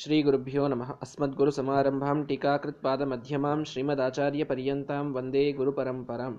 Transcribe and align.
ಶ್ರೀ 0.00 0.16
ಗುರುಭ್ಯೋ 0.22 0.64
ನಮಃ 0.68 0.90
ಅಸ್ಮದ್ಗುರು 1.04 1.52
ಸಮಾರಂಭಾಂ 1.56 2.18
ಟೀಕಾಕೃತ್ಪಾದ 2.26 3.02
ಮಧ್ಯಮಾಂ 3.02 3.60
ಶ್ರೀಮದಾಚಾರ್ಯ 3.64 4.44
ಪರ್ಯಂತಾಂ 4.44 5.06
ವಂದೇ 5.16 5.42
ಗುರು 5.52 5.72
ಪರಂಪರಾಂ 5.72 6.34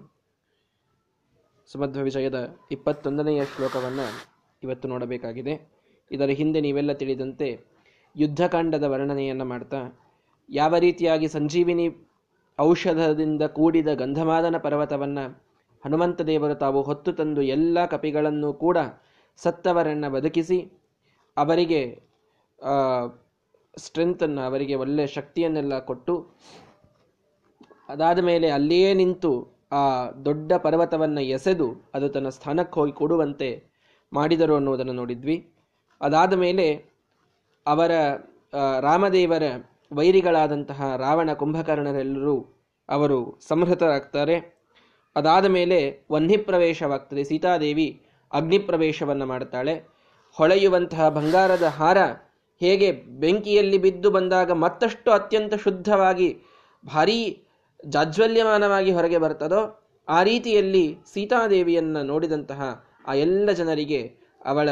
ಸುಮಧ್ವ 1.69 2.03
ವಿಜಯದ 2.03 2.37
ಇಪ್ಪತ್ತೊಂದನೆಯ 2.71 3.41
ಶ್ಲೋಕವನ್ನು 3.55 4.05
ಇವತ್ತು 4.63 4.87
ನೋಡಬೇಕಾಗಿದೆ. 4.87 5.55
ಇದರ 6.11 6.29
ಹಿಂದೆ 6.29 6.59
ನೀವೆಲ್ಲ 6.61 6.93
ತಿಳಿದಂತೆ 6.93 7.49
ಯುದ್ಧಕಾಂಡದ 8.15 8.83
ವರ್ಣನೆಯನ್ನು 8.83 9.45
ಮಾಡ್ತಾ, 9.45 9.81
ಯಾವ 10.49 10.73
ರೀತಿಯಾಗಿ 10.77 11.27
ಸಂಜೀವಿನಿ 11.27 11.87
ಔಷಧದಿಂದ 12.59 13.41
ಕೂಡಿದ 13.57 13.87
ಗಂಧಮಾದನ 13.93 14.57
ಪರ್ವತವನ್ನು 14.57 15.25
ಹನುಮಂತ 15.83 16.21
ದೇವರು 16.21 16.55
ತಾವು 16.55 16.81
ಹೊತ್ತು 16.81 17.13
ತಂದು 17.13 17.43
ಎಲ್ಲ 17.55 17.85
ಕಪಿಗಳನ್ನು 17.85 18.51
ಕೂಡ 18.53 18.77
ಸತ್ತವರನ್ನು 19.39 20.11
ಬದುಕಿಸಿ, 20.17 20.59
ಅವರಿಗೆ 21.37 21.81
ಸ್ಟ್ರೆಂತನ್ನು 23.77 24.41
ಅವರಿಗೆ 24.41 24.75
ಒಳ್ಳೆಯ 24.75 25.07
ಶಕ್ತಿಯನ್ನೆಲ್ಲ 25.07 25.79
ಕೊಟ್ಟು, 25.79 26.15
ಅದಾದ 27.89 28.19
ಮೇಲೆ 28.19 28.49
ಅಲ್ಲಿಯೇ 28.49 28.93
ನಿಂತು 28.93 29.31
ಆ 29.71 29.83
ದೊಡ್ಡ 30.25 30.53
ಪರ್ವತವನ್ನು 30.53 31.21
ಎಸೆದು 31.21 31.67
ಅದು 31.93 32.09
ತನ್ನ 32.09 32.29
ಸ್ಥಾನಕ್ಕೆ 32.29 32.79
ಹೋಗಿ 32.79 32.91
ಕೊಡುವಂತೆ 32.91 33.49
ಮಾಡಿದರು 34.13 34.53
ಅನ್ನುವುದನ್ನು 34.55 34.93
ನೋಡಿದ್ವಿ. 34.93 35.37
ಅದಾದ 36.01 36.33
ಮೇಲೆ 36.33 36.67
ಅವರ 37.67 37.91
ರಾಮದೇವರ 38.79 39.43
ವೈರಿಗಳಾದಂತಹ 39.93 40.95
ರಾವಣ 40.95 41.33
ಕುಂಭಕರ್ಣರೆಲ್ಲರೂ 41.33 42.35
ಅವರು 42.89 43.19
ಸಂಹೃತರಾಗ್ತಾರೆ. 43.47 44.35
ಅದಾದ 45.15 45.45
ಮೇಲೆ 45.45 46.07
ವನ್ನಿ 46.11 46.37
ಪ್ರವೇಶವಾಗ್ತದೆ 46.37 47.23
ಸೀತಾದೇವಿ 47.23 47.87
ಅಗ್ನಿಪ್ರವೇಶವನ್ನು 48.31 49.25
ಮಾಡ್ತಾಳೆ. 49.25 49.75
ಹೊಳೆಯುವಂತಹ 50.37 51.09
ಬಂಗಾರದ 51.09 51.63
ಹಾರ 51.63 51.97
ಹೇಗೆ 52.59 52.91
ಬೆಂಕಿಯಲ್ಲಿ 52.91 53.77
ಬಿದ್ದು 53.77 54.11
ಬಂದಾಗ 54.11 54.51
ಮತ್ತಷ್ಟು 54.51 55.11
ಅತ್ಯಂತ 55.11 55.53
ಶುದ್ಧವಾಗಿ, 55.53 56.37
ಭಾರೀ 56.85 57.45
ಜಾಜ್ವಲ್ಯಮಾನವಾಗಿ 57.85 58.91
ಹೊರಗೆ 58.91 59.17
ಬರ್ತದೋ, 59.17 59.85
ಆ 60.07 60.23
ರೀತಿಯಲ್ಲಿ 60.23 60.97
ಸೀತಾದೇವಿಯನ್ನು 61.13 62.03
ನೋಡಿದಂತಹ 62.03 62.85
ಆ 63.07 63.13
ಎಲ್ಲ 63.13 63.51
ಜನರಿಗೆ 63.51 64.17
ಅವಳ 64.45 64.69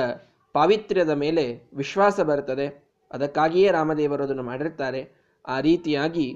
ಪಾವಿತ್ರ್ಯದ 0.53 1.09
ಮೇಲೆ 1.09 1.69
ವಿಶ್ವಾಸ 1.73 2.19
ಬರ್ತದೆ 2.19 2.67
ಅದಕ್ಕಾಗಿಯೇ 3.11 3.71
ರಾಮದೇವರು 3.71 4.23
ಅದನ್ನು 4.23 4.43
ಮಾಡಿರ್ತಾರೆ. 4.43 5.01
ಆ 5.47 5.59
ರೀತಿಯಾಗಿ 5.59 6.35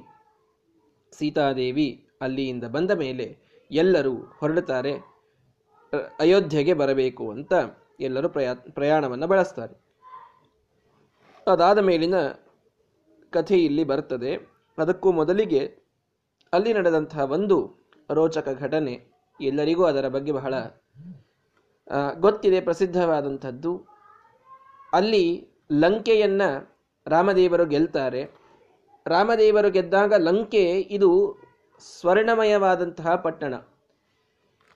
ಸೀತಾದೇವಿ 1.11 2.07
ಅಲ್ಲಿಯಿಂದ 2.21 2.63
ಬಂದ 2.63 2.91
ಮೇಲೆ 2.91 3.37
ಎಲ್ಲರೂ 3.71 4.13
ಹೊರಡುತ್ತಾರೆ. 4.39 4.93
ಅಯೋಧ್ಯೆಗೆ 6.19 6.73
ಬರಬೇಕು 6.73 7.31
ಅಂತ 7.31 7.53
ಎಲ್ಲರೂ 7.99 8.29
ಪ್ರಯಾ, 8.29 8.53
ಪ್ರಯಾಣವನ್ನು 8.53 9.27
ಬಳಸ್ತಾರೆ. 9.27 9.90
ಅದಾದ 11.47 11.77
ಮೇಲಿನ 11.77 12.15
ಕಥೆ 13.29 13.55
ಇಲ್ಲಿ 13.55 13.83
ಬರ್ತದೆ 13.83 14.49
ಅದಕ್ಕೂ 14.77 15.11
ಮೊದಲಿಗೆ 15.11 15.77
ಅಲ್ಲಿ 16.53 16.73
ನಡೆದಂತಹ 16.73 17.31
ಒಂದು 17.31 17.77
ರೋಚಕ 18.09 18.57
ಘಟನೆ 18.59 19.11
ಎಲ್ಲರಿಗೂ 19.41 19.83
ಅದರ 19.83 20.07
ಬಗ್ಗೆ 20.07 20.31
ಬಹಳ 20.31 20.53
ಗೊತ್ತಿದೆ, 22.19 22.61
ಪ್ರಸಿದ್ಧವಾದಂಥದ್ದು. 22.61 23.85
ಅಲ್ಲಿ 24.93 25.47
ಲಂಕೆಯನ್ನು 25.71 26.79
ರಾಮದೇವರು 27.07 27.65
ಗೆಲ್ತಾರೆ. 27.65 28.29
ರಾಮದೇವರು 29.07 29.71
ಗೆದ್ದಾಗ 29.71 30.13
ಲಂಕೆ 30.13 30.79
ಇದು 30.79 31.37
ಸ್ವರ್ಣಮಯವಾದಂತಹ 31.99 33.15
ಪಟ್ಟಣ. 33.15 33.53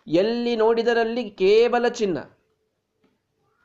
ಎಲ್ಲಿ 0.08 0.56
ನೋಡಿದರಲ್ಲಿ 0.56 1.30
ಕೇವಲ 1.30 1.88
ಚಿನ್ನ. 1.88 2.18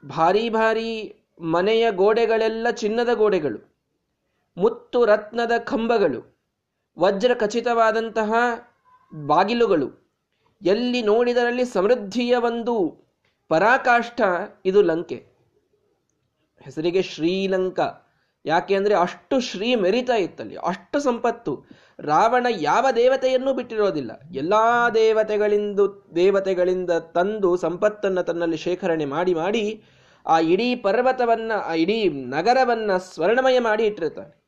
ಭಾರಿ 0.08 0.50
ಭಾರಿ 0.50 1.19
ಮನೆಯ 1.40 1.92
ಗೋಡೆಗಳೆಲ್ಲ 1.92 2.70
ಚಿನ್ನದ 2.70 3.08
ಗೋಡೆಗಳು, 3.14 3.58
ಮುತ್ತು 4.56 5.04
ರತ್ನದ 5.04 5.52
ಕಂಬಗಳು, 5.58 6.20
ವಜ್ರ 6.98 7.34
ಖಚಿತವಾದಂತಹ 7.34 8.32
ಬಾಗಿಲುಗಳು. 9.12 9.88
ಎಲ್ಲಿ 10.62 11.02
ನೋಡಿದರಲ್ಲಿ 11.02 11.64
ಸಮೃದ್ಧಿಯ 11.64 12.36
ಒಂದು 12.36 12.74
ಪರಾಕಾಷ್ಠ 13.48 14.20
ಇದು 14.64 14.82
ಲಂಕೆ. 14.82 15.26
ಹೆಸರಿಗೆ 16.60 17.02
ಶ್ರೀಲಂಕಾ. 17.02 18.06
ಯಾಕೆ 18.44 18.74
ಅಂದರೆ 18.74 18.94
ಅಷ್ಟು 18.94 19.40
ಶ್ರೀ 19.40 19.74
ಮೆರಿತಾ 19.74 20.14
ಇತ್ತಲ್ಲಿ, 20.14 20.56
ಅಷ್ಟು 20.56 21.00
ಸಂಪತ್ತು. 21.00 21.66
ರಾವಣ 21.98 22.46
ಯಾವ 22.50 22.86
ದೇವತೆಯನ್ನೂ 22.96 23.54
ಬಿಟ್ಟಿರೋದಿಲ್ಲ. 23.54 24.10
ಎಲ್ಲ 24.32 24.54
ದೇವತೆಗಳಿಂದ 24.94 25.80
ದೇವತೆಗಳಿಂದ 26.14 26.90
ತಂದು 26.90 27.56
ಸಂಪತ್ತನ್ನು 27.56 28.22
ತನ್ನಲ್ಲಿ 28.22 28.56
ಶೇಖರಣೆ 28.56 29.04
ಮಾಡಿ 29.04 29.34
ಮಾಡಿ 29.34 29.82
ಆ 30.26 30.40
ಇಡೀ 30.40 30.76
ಪರ್ವತವನ್ನ, 30.76 31.52
ಆ 31.64 31.72
ಇಡೀ 31.74 32.08
ನಗರವನ್ನ 32.08 32.96
ಸ್ವರ್ಣಮಯ 32.96 33.58
ಮಾಡಿ 33.58 33.84
ಇಟ್ಟಿರ್ತಾನೆ 33.84 34.40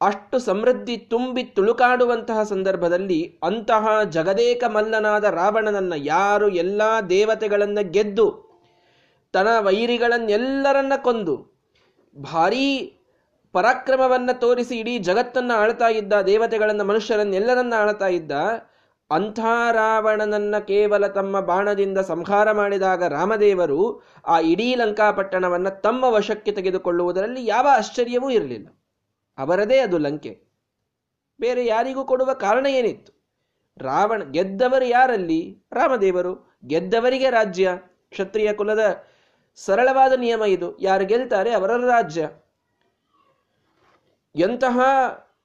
ಅಷ್ಟು 0.00 0.38
ಸಮೃದ್ಧಿ 0.38 0.96
ತುಂಬಿ 0.96 1.44
ತುಳುಕಾಡುವಂತಹ 1.44 2.42
ಸಂದರ್ಭದಲ್ಲಿ 2.42 3.40
ಅಂತಹ 3.42 4.02
ಜಗದೇಕ 4.02 4.64
ಮಲ್ಲನಾದ 4.64 5.24
ರಾವಣನನ್ನ 5.24 5.92
ಯಾರು 5.96 6.48
ಎಲ್ಲಾ 6.48 7.00
ದೇವತೆಗಳನ್ನ 7.00 7.78
ಗೆದ್ದು, 7.80 8.26
ತನ್ನ 9.32 9.48
ವೈರಿಗಳನ್ನೆಲ್ಲರನ್ನ 9.60 10.92
ಕೊಂದು, 10.96 11.36
ಭಾರೀ 12.16 12.92
ಪರಾಕ್ರಮವನ್ನ 13.52 14.30
ತೋರಿಸಿ 14.32 14.78
ಇಡೀ 14.78 14.98
ಜಗತ್ತನ್ನ 14.98 15.52
ಆಳ್ತಾ 15.56 15.88
ಇದ್ದ 15.88 16.12
ದೇವತೆಗಳನ್ನ, 16.12 16.82
ಮನುಷ್ಯರನ್ನೆಲ್ಲರನ್ನ 16.82 17.74
ಆಳ್ತಾ 17.76 18.06
ಇದ್ದ 18.06 18.32
ಅಂಥ 19.10 19.40
ರಾವಣನನ್ನ 19.72 20.58
ಕೇವಲ 20.58 21.06
ತಮ್ಮ 21.06 21.40
ಬಾಣದಿಂದ 21.40 21.98
ಸಂಹಾರ 21.98 22.52
ಮಾಡಿದಾಗ 22.52 23.04
ರಾಮದೇವರು 23.04 24.02
ಆ 24.26 24.38
ಇಡೀ 24.40 24.74
ಲಂಕಾಪಟ್ಟಣವನ್ನು 24.74 25.80
ತಮ್ಮ 25.80 26.04
ವಶಕ್ಕೆ 26.04 26.52
ತೆಗೆದುಕೊಳ್ಳುವುದರಲ್ಲಿ 26.52 27.46
ಯಾವ 27.46 27.68
ಆಶ್ಚರ್ಯವೂ 27.70 28.30
ಇರಲಿಲ್ಲ. 28.30 28.82
ಅವರದೇ 29.38 29.78
ಅದು 29.78 29.98
ಲಂಕೆ. 29.98 30.44
ಬೇರೆ 31.40 31.66
ಯಾರಿಗೂ 31.66 32.04
ಕೊಡುವ 32.04 32.32
ಕಾರಣ 32.32 32.66
ಏನಿತ್ತು? 32.66 33.24
ರಾವಣ 33.78 34.22
ಗೆದ್ದವರು 34.22 34.84
ಯಾರಲ್ಲಿ? 34.84 35.62
ರಾಮದೇವರು 35.72 36.56
ಗೆದ್ದವರಿಗೆ 36.66 37.30
ರಾಜ್ಯ. 37.30 37.78
ಕ್ಷತ್ರಿಯ 38.10 38.52
ಕುಲದ 38.52 39.04
ಸರಳವಾದ 39.54 40.12
ನಿಯಮ 40.12 40.42
ಇದು. 40.42 40.78
ಯಾರು 40.78 41.06
ಗೆಲ್ತಾರೆ 41.06 41.52
ಅವರ 41.52 41.76
ರಾಜ್ಯ. 41.76 42.30
ಎಂತಹ 44.36 44.80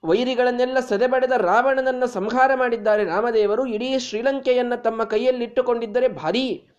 ವೈರಿಗಳನ್ನೆಲ್ಲ 0.03 0.79
ಸದೆಬಡೆದ 0.79 1.31
ರಾವಣನನ್ನು 1.31 2.07
ಸಂಹಾರ 2.07 2.51
ಮಾಡಿದ್ದಾರೆ. 2.55 3.05
ರಾಮದೇವರು 3.05 3.65
ಇಡೀ 3.65 3.99
ಶ್ರೀಲಂಕೆಯನ್ನು 3.99 4.83
ತಮ್ಮ 4.83 5.03
ಕೈಯಲ್ಲಿಟ್ಟುಕೊಂಡಿದ್ದರೆ 5.03 6.07
ಭಾರೀ 6.07 6.69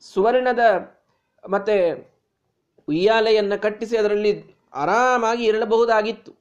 ಸುವರ್ಣದ 0.00 0.58
ಮತ್ತೆ 1.48 1.92
ಉಯ್ಯಾಲೆಯನ್ನು 2.88 3.62
ಕಟ್ಟಿಸಿ 3.62 3.96
ಅದರಲ್ಲಿ 3.96 4.32
ಆರಾಮಾಗಿ 4.74 5.44
ಇರಲಬಹುದಾಗಿತ್ತು. 5.44 6.32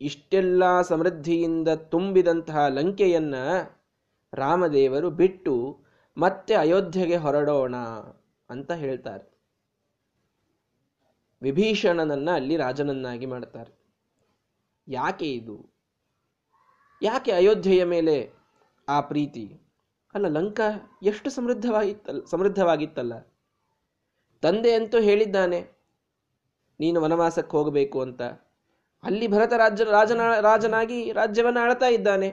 ಇಷ್ಟೆಲ್ಲ 0.00 0.82
ಸಮೃದ್ಧಿಯಿಂದ 0.82 1.68
ತುಂಬಿದಂತಹ 1.68 2.66
ಲಂಕೆಯನ್ನು 2.68 3.42
ರಾಮದೇವರು 4.34 5.10
ಬಿಟ್ಟು 5.10 5.84
ಮತ್ತೆ 6.16 6.54
ಅಯೋಧ್ಯೆಗೆ 6.54 7.16
ಹೊರಡೋಣ 7.16 7.76
ಅಂತ 8.50 8.72
ಹೇಳ್ತಾರೆ. 8.72 9.24
ವಿಭೀಷಣನನ್ನ 11.42 12.30
ಅಲ್ಲಿ 12.34 12.56
ರಾಜನನ್ನಾಗಿ 12.56 13.26
ಮಾಡ್ತಾರೆ. 13.26 13.83
ಯಾಕೆ 14.88 15.28
ಇದು? 15.32 15.56
ಯಾಕೆ 17.02 17.30
ಅಯೋಧ್ಯೆಯ 17.32 17.84
ಮೇಲೆ 17.84 18.16
ಆ 18.88 19.00
ಪ್ರೀತಿ? 19.00 19.44
ಅಲ್ಲ, 20.14 20.26
ಲಂಕಾ 20.28 20.66
ಎಷ್ಟು 21.02 21.28
ಸಮೃದ್ಧವಾಗಿತ್ತಲ್ಲ 21.30 22.20
ಸಮೃದ್ಧವಾಗಿತ್ತಲ್ಲ? 22.24 23.14
ತಂದೆ 24.42 24.72
ಅಂತೂ 24.74 24.98
ಹೇಳಿದ್ದಾನೆ, 25.00 25.60
ನೀನು 26.80 27.00
ವನವಾಸಕ್ಕೆ 27.00 27.56
ಹೋಗಬೇಕು 27.56 27.98
ಅಂತ. 28.00 28.22
ಅಲ್ಲಿ 29.04 29.26
ಭರತ 29.28 29.52
ರಾಜ್ಯ 29.52 29.84
ರಾಜನ, 29.84 30.22
ರಾಜನಾಗಿ 30.40 31.12
ರಾಜ್ಯವನ್ನು 31.12 31.60
ಆಳ್ತಾ 31.60 31.86
ಇದ್ದಾನೆ. 31.86 32.28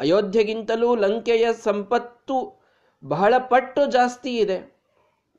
ಅಯೋಧ್ಯೆಗಿಂತಲೂ 0.00 0.88
ಲಂಕೆಯ 0.96 1.46
ಸಂಪತ್ತು 1.64 2.36
ಬಹಳ 3.04 3.34
ಪಟ್ಟು 3.38 3.82
ಜಾಸ್ತಿ 3.90 4.32
ಇದೆ, 4.36 4.58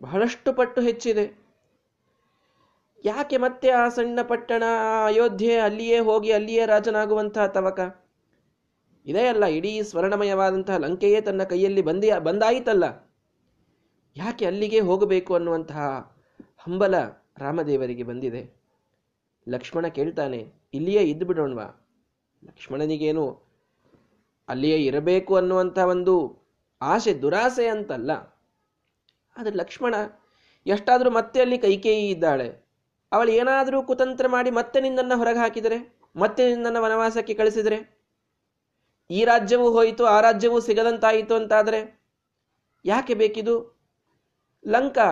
ಬಹಳಷ್ಟು 0.01 0.49
ಪಟ್ಟು 0.53 0.81
ಹೆಚ್ಚಿದೆ. 0.81 1.25
ಯಾಕೆ 3.07 3.37
ಮತ್ತೆ 3.37 3.69
ಆ 3.69 3.83
ಸಣ್ಣ 3.89 4.19
ಪಟ್ಟಣ 4.21 4.63
ಅಯೋಧ್ಯೆ 5.05 5.55
ಅಲ್ಲಿಯೇ 5.57 5.99
ಹೋಗಿ 5.99 6.29
ಅಲ್ಲಿಯೇ 6.31 6.63
ರಾಜನಾಗುವಂತಹ 6.65 7.45
ತವಕ? 7.47 7.79
ಇದೇ 9.05 9.23
ಅಲ್ಲ, 9.27 9.45
ಇಡೀ 9.57 9.71
ಸ್ವರ್ಣಮಯವಾದಂತಹ 9.81 10.77
ಲಂಕೆಯೇ 10.77 11.19
ತನ್ನ 11.21 11.43
ಕೈಯಲ್ಲಿ 11.43 11.81
ಬಂದಿ 11.81 12.07
ಬಂದಾಯಿತಲ್ಲ. 12.19 12.85
ಯಾಕೆ 14.15 14.43
ಅಲ್ಲಿಗೆ 14.45 14.79
ಹೋಗಬೇಕು 14.79 15.31
ಅನ್ನುವಂತಹ 15.35 15.81
ಹಂಬಲ 16.57 16.95
ರಾಮದೇವರಿಗೆ 17.37 18.03
ಬಂದಿದೆ. 18.03 18.41
ಲಕ್ಷ್ಮಣ 19.47 19.87
ಕೇಳ್ತಾನೆ, 19.87 20.39
ಇಲ್ಲಿಯೇ 20.73 21.03
ಇದ್ದು 21.03 21.25
ಬಿಡೋಣವಾ? 21.25 21.67
ಲಕ್ಷ್ಮಣನಿಗೇನು 22.43 23.25
ಅಲ್ಲಿಯೇ 24.49 24.77
ಇರಬೇಕು 24.85 25.33
ಅನ್ನುವಂಥ 25.35 25.77
ಒಂದು 25.93 26.15
ಆಸೆ, 26.81 27.13
ದುರಾಸೆ 27.21 27.65
ಅಂತಲ್ಲ. 27.67 28.11
ಆದರೆ 29.35 29.55
ಲಕ್ಷ್ಮಣ, 29.55 29.95
ಎಷ್ಟಾದರೂ 30.65 31.09
ಮತ್ತೆ 31.09 31.37
ಅಲ್ಲಿ 31.41 31.57
ಕೈಕೇಯಿ 31.57 32.05
ಇದ್ದಾಳೆ. 32.09 32.66
ಅವಳು 33.11 33.31
ಏನಾದರೂ 33.31 33.83
ಕುತಂತ್ರ 33.83 34.27
ಮಾಡಿ 34.27 34.51
ಮತ್ತೆ 34.51 34.81
ನಿನ್ನನ್ನು 34.81 35.15
ಹೊರಗೆ 35.17 35.39
ಹಾಕಿದರೆ, 35.39 35.77
ಮತ್ತೆ 36.15 36.43
ನಿನ್ನನ್ನು 36.49 36.79
ವನವಾಸಕ್ಕೆ 36.81 37.33
ಕಳಿಸಿದರೆ? 37.33 37.77
ಈ 39.09 39.19
ರಾಜ್ಯವೂ 39.25 39.67
ಹೋಯಿತು, 39.71 40.05
ಆ 40.05 40.17
ರಾಜ್ಯವೂ 40.21 40.59
ಸಿಗದಂತಾಯಿತು 40.59 41.35
ಅಂತಾದರೆ 41.35 41.79
ಯಾಕೆ 42.85 43.13
ಬೇಕಿದು? 43.13 43.55
ಲಂಕಾ 44.67 45.07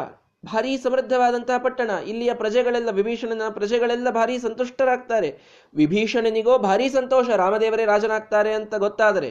ಭಾರೀ 0.45 0.77
ಸಮೃದ್ಧವಾದಂತಹ 0.77 1.57
ಪಟ್ಟಣ. 1.57 1.91
ಇಲ್ಲಿಯ 2.07 2.31
ಪ್ರಜೆಗಳೆಲ್ಲ 2.33 2.89
ವಿಭೀಷಣನ, 2.89 3.43
ಪ್ರಜೆಗಳೆಲ್ಲ 3.49 4.09
ಭಾರಿ 4.09 4.35
ಸಂತುಷ್ಟರಾಗ್ತಾರೆ. 4.39 5.29
ವಿಭೀಷಣನಿಗೋ 5.75 6.53
ಭಾರೀ 6.57 6.89
ಸಂತೋಷ, 6.89 7.29
ರಾಮದೇವರೇ 7.29 7.85
ರಾಜನಾಗ್ತಾರೆ 7.85 8.53
ಅಂತ 8.53 8.75
ಗೊತ್ತಾದರೆ 8.75 9.29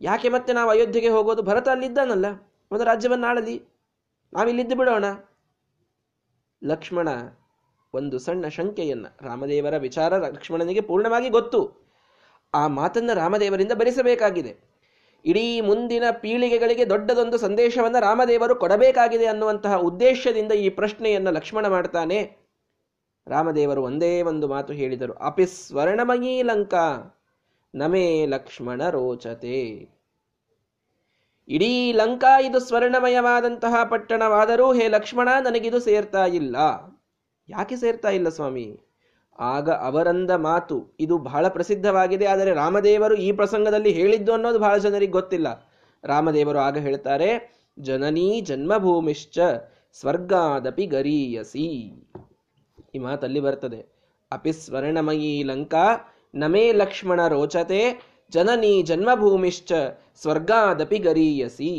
ಯಾಕೆ 0.00 0.28
ಮತ್ತೆ 0.28 0.52
ನಾವು 0.52 0.70
ಅಯೋಧ್ಯೆಗೆ 0.70 1.08
ಹೋಗೋದು? 1.08 1.42
ಭರತ 1.42 1.68
ಅಲ್ಲಿದ್ದಾನಲ್ಲ, 1.68 2.26
ಒಂದು 2.70 2.84
ರಾಜ್ಯವನ್ನು 2.84 3.26
ಆಳಲಿ 3.26 3.56
ನಾವಿಲ್ಲಿದ್ದು 4.32 4.76
ಬಿಡೋಣ. 4.76 5.06
ಲಕ್ಷ್ಮಣ 6.62 7.08
ಒಂದು 7.94 8.18
ಸಣ್ಣ 8.18 8.48
ಶಂಕೆಯನ್ನ 8.48 9.06
ರಾಮದೇವರ 9.20 9.76
ವಿಚಾರ 9.76 10.16
ಲಕ್ಷ್ಮಣನಿಗೆ 10.16 10.80
ಪೂರ್ಣವಾಗಿ 10.80 11.28
ಗೊತ್ತು. 11.28 11.60
ಆ 12.54 12.66
ಮಾತನ್ನ 12.66 13.10
ರಾಮದೇವರಿಂದ 13.14 13.72
ಭರಿಸಬೇಕಾಗಿದೆ 13.72 14.56
ಇಡೀ 15.24 15.60
ಮುಂದಿನ 15.60 16.04
ಪೀಳಿಗೆಗಳಿಗೆ 16.20 16.88
ದೊಡ್ಡದೊಂದು 16.88 17.38
ಸಂದೇಶವನ್ನು 17.38 18.00
ರಾಮದೇವರು 18.00 18.54
ಕೊಡಬೇಕಾಗಿದೆ 18.54 19.26
ಅನ್ನುವಂತಹ 19.26 19.76
ಉದ್ದೇಶದಿಂದ 19.76 20.52
ಈ 20.52 20.68
ಪ್ರಶ್ನೆಯನ್ನು 20.68 21.30
ಲಕ್ಷ್ಮಣ 21.30 21.66
ಮಾಡ್ತಾನೆ. 21.66 22.36
ರಾಮದೇವರು 23.26 23.82
ಒಂದೇ 23.82 24.22
ಒಂದು 24.22 24.48
ಮಾತು 24.48 24.72
ಹೇಳಿದರು. 24.72 25.12
ಅಪಿ 25.12 25.46
ಸ್ವರ್ಣಮಯೀ 25.46 26.42
ಲಂಕಾ, 26.42 27.18
ನಮೇ 27.74 28.26
ಲಕ್ಷ್ಮಣ 28.26 28.88
ರೋಚತೆ. 28.88 29.88
ಇಡೀ 31.48 31.92
ಲಂಕಾ 31.92 32.40
ಇದು 32.40 32.58
ಸ್ವರ್ಣಮಯವಾದಂತಹ 32.58 33.84
ಪಟ್ಟಣವಾದರೂ 33.84 34.72
ಹೇ 34.72 34.88
ಲಕ್ಷ್ಮಣ, 34.88 35.28
ನನಗಿದು 35.44 35.80
ಸೇರ್ತಾ 35.80 36.26
ಇಲ್ಲ. 36.26 36.56
ಯಾಕೆ 37.48 37.76
ಸೇರ್ತಾ 37.76 38.08
ಇಲ್ಲ 38.08 38.28
ಸ್ವಾಮಿ? 38.28 38.66
ಆಗ 39.38 39.70
ಅವರಂದ 39.70 40.30
ಮಾತು, 40.30 40.76
ಇದು 41.00 41.18
ಬಹಳ 41.18 41.48
ಪ್ರಸಿದ್ಧವಾಗಿದೆ, 41.48 42.26
ಆದರೆ 42.26 42.54
ರಾಮದೇವರು 42.54 43.14
ಈ 43.14 43.32
ಪ್ರಸಂಗದಲ್ಲಿ 43.32 43.92
ಹೇಳಿದ್ದು 43.92 44.32
ಅನ್ನೋದು 44.32 44.58
ಬಹಳ 44.58 44.76
ಜನರಿಗೆ 44.76 45.12
ಗೊತ್ತಿಲ್ಲ. 45.12 45.48
ರಾಮದೇವರು 46.04 46.58
ಆಗ 46.58 46.78
ಹೇಳ್ತಾರೆ, 46.78 47.30
ಜನನೀ 47.78 48.40
ಜನ್ಮಭೂಮಿಶ್ಚ 48.40 49.38
ಸ್ವರ್ಗಾದಪಿ 49.92 50.86
ಗರೀಯಸಿ. 50.86 51.66
ಈ 52.94 52.98
ಮಾತಲ್ಲಿ 52.98 53.40
ಬರ್ತದೆ, 53.40 53.80
ಅಪಿ 54.32 54.52
ಸ್ವರ್ಣಮಯೀ 54.52 55.42
ಲಂಕಾ 55.42 55.86
ನಮೇ 56.34 56.72
ಲಕ್ಷ್ಮಣ 56.72 57.28
ರೋಚತೆ, 57.28 57.82
ಜನನೀ 58.30 58.82
ಜನ್ಮಭೂಮಿಶ್ಚ 58.82 59.72
ಸ್ವರ್ಗಾದಪಿ 60.22 60.98
ಗರೀಯಸಿ. 60.98 61.72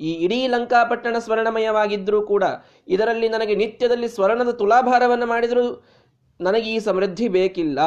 ಈ 0.00 0.12
ಇಡೀ 0.12 0.46
ಲಂಕಾಪಟ್ಟಣ 0.46 1.18
ಸ್ವರ್ಣಮಯವಾಗಿದ್ದರೂ 1.18 2.22
ಕೂಡ 2.22 2.44
ಇದರಲ್ಲಿ 2.88 3.28
ನನಗೆ 3.28 3.54
ನಿತ್ಯದಲ್ಲಿ 3.54 4.08
ಸ್ವರ್ಣದ 4.08 4.50
ತುಲಾಭಾರವನ್ನು 4.50 5.26
ಮಾಡಿದರೂ 5.26 5.84
ನನಗೆ 6.40 6.70
ಈ 6.70 6.78
ಸಮೃದ್ಧಿ 6.78 7.28
ಬೇಕಿಲ್ಲ. 7.28 7.78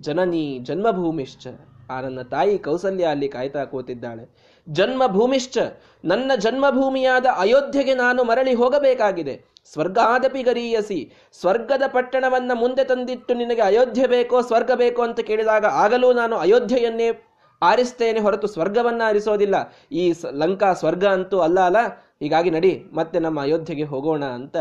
ಜನನಿ 0.00 0.58
ಜನ್ಮಭೂಮಿಶ್ಚ. 0.62 1.46
ಆ 1.90 2.00
ನನ್ನ 2.00 2.22
ತಾಯಿ 2.22 2.58
ಕೌಸಲ್ಯ 2.58 3.04
ಅಲ್ಲಿ 3.04 3.28
ಕಾಯ್ತಾ 3.28 3.64
ಕೂತಿದ್ದಾಳೆ. 3.64 4.24
ಜನ್ಮಭೂಮಿಶ್ಚ. 4.68 5.58
ನನ್ನ 6.04 6.32
ಜನ್ಮಭೂಮಿಯಾದ 6.36 7.26
ಅಯೋಧ್ಯೆಗೆ 7.36 7.94
ನಾನು 7.94 8.24
ಮರಳಿ 8.24 8.54
ಹೋಗಬೇಕಾಗಿದೆ. 8.54 9.44
ಸ್ವರ್ಗಾದಪಿ 9.72 10.42
ಗರೀಯಸಿ, 10.42 11.12
ಸ್ವರ್ಗದ 11.40 11.82
ಪಟ್ಟಣವನ್ನು 11.86 12.54
ಮುಂದೆ 12.54 12.84
ತಂದಿಟ್ಟು 12.84 13.34
ನಿನಗೆ 13.34 13.60
ಅಯೋಧ್ಯೆ 13.60 14.06
ಬೇಕೋ, 14.06 14.42
ಸ್ವರ್ಗ 14.42 14.70
ಬೇಕೋ 14.72 15.02
ಅಂತ 15.02 15.20
ಕೇಳಿದಾಗ 15.20 15.64
ಆಗಲೂ 15.64 16.12
ನಾನು 16.12 16.36
ಅಯೋಧ್ಯೆಯನ್ನೇ 16.36 17.27
ಆರಿಸ್ತೇನೆ 17.62 18.20
ಹೊರತು 18.20 18.46
ಸ್ವರ್ಗವನ್ನ 18.46 19.02
ಆರಿಸೋದಿಲ್ಲ. 19.04 19.56
ಈ 19.92 20.14
ಲಂಕಾ 20.30 20.72
ಸ್ವರ್ಗ 20.72 21.04
ಅಂತೂ 21.04 21.38
ಅಲ್ಲ 21.38 21.60
ಅಲ್ಲ. 21.60 21.76
ಹೀಗಾಗಿ 22.20 22.50
ನಡಿ, 22.50 22.84
ಮತ್ತೆ 22.92 23.18
ನಮ್ಮ 23.18 23.40
ಅಯೋಧ್ಯೆಗೆ 23.40 23.82
ಹೋಗೋಣ 23.82 24.24
ಅಂತ 24.24 24.56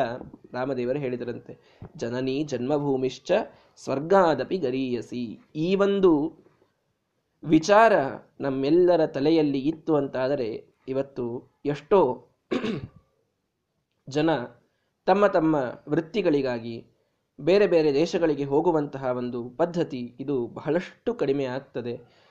ರಾಮದೇವರು 0.53 0.99
ಹೇಳಿದರಂತೆ. 0.99 1.57
ಜನನಿ 1.97 2.43
ಜನ್ಮಭೂಮಿಶ್ಚ 2.43 3.31
ಸ್ವರ್ಗಾದಪಿ 3.77 4.57
ಗರೀಯಸಿ. 4.57 5.39
ಈ 5.55 5.75
ಒಂದು 5.75 6.11
ವಿಚಾರ 7.43 7.93
ನಮ್ಮೆಲ್ಲರ 8.41 9.05
ತಲೆಯಲ್ಲಿ 9.05 9.59
ಇತ್ತು 9.59 9.95
ಅಂತಾದರೆ 9.95 10.77
ಇವತ್ತು 10.87 11.53
ಎಷ್ಟೋ 11.65 12.23
ಜನ 14.09 14.29
ತಮ್ಮ 15.05 15.27
ತಮ್ಮ 15.27 15.55
ವೃತ್ತಿಗಳಿಗಾಗಿ 15.89 16.85
ಬೇರೆ 17.39 17.67
ಬೇರೆ 17.67 17.93
ದೇಶಗಳಿಗೆ 17.93 18.43
ಹೋಗುವಂತಹ 18.43 19.03
ಒಂದು 19.17 19.49
ಪದ್ಧತಿ 19.49 20.15
ಇದು 20.19 20.47
ಬಹಳಷ್ಟು 20.47 21.13
ಕಡಿಮೆ 21.13 21.45
ಆಗ್ತದೆ. 21.45 22.26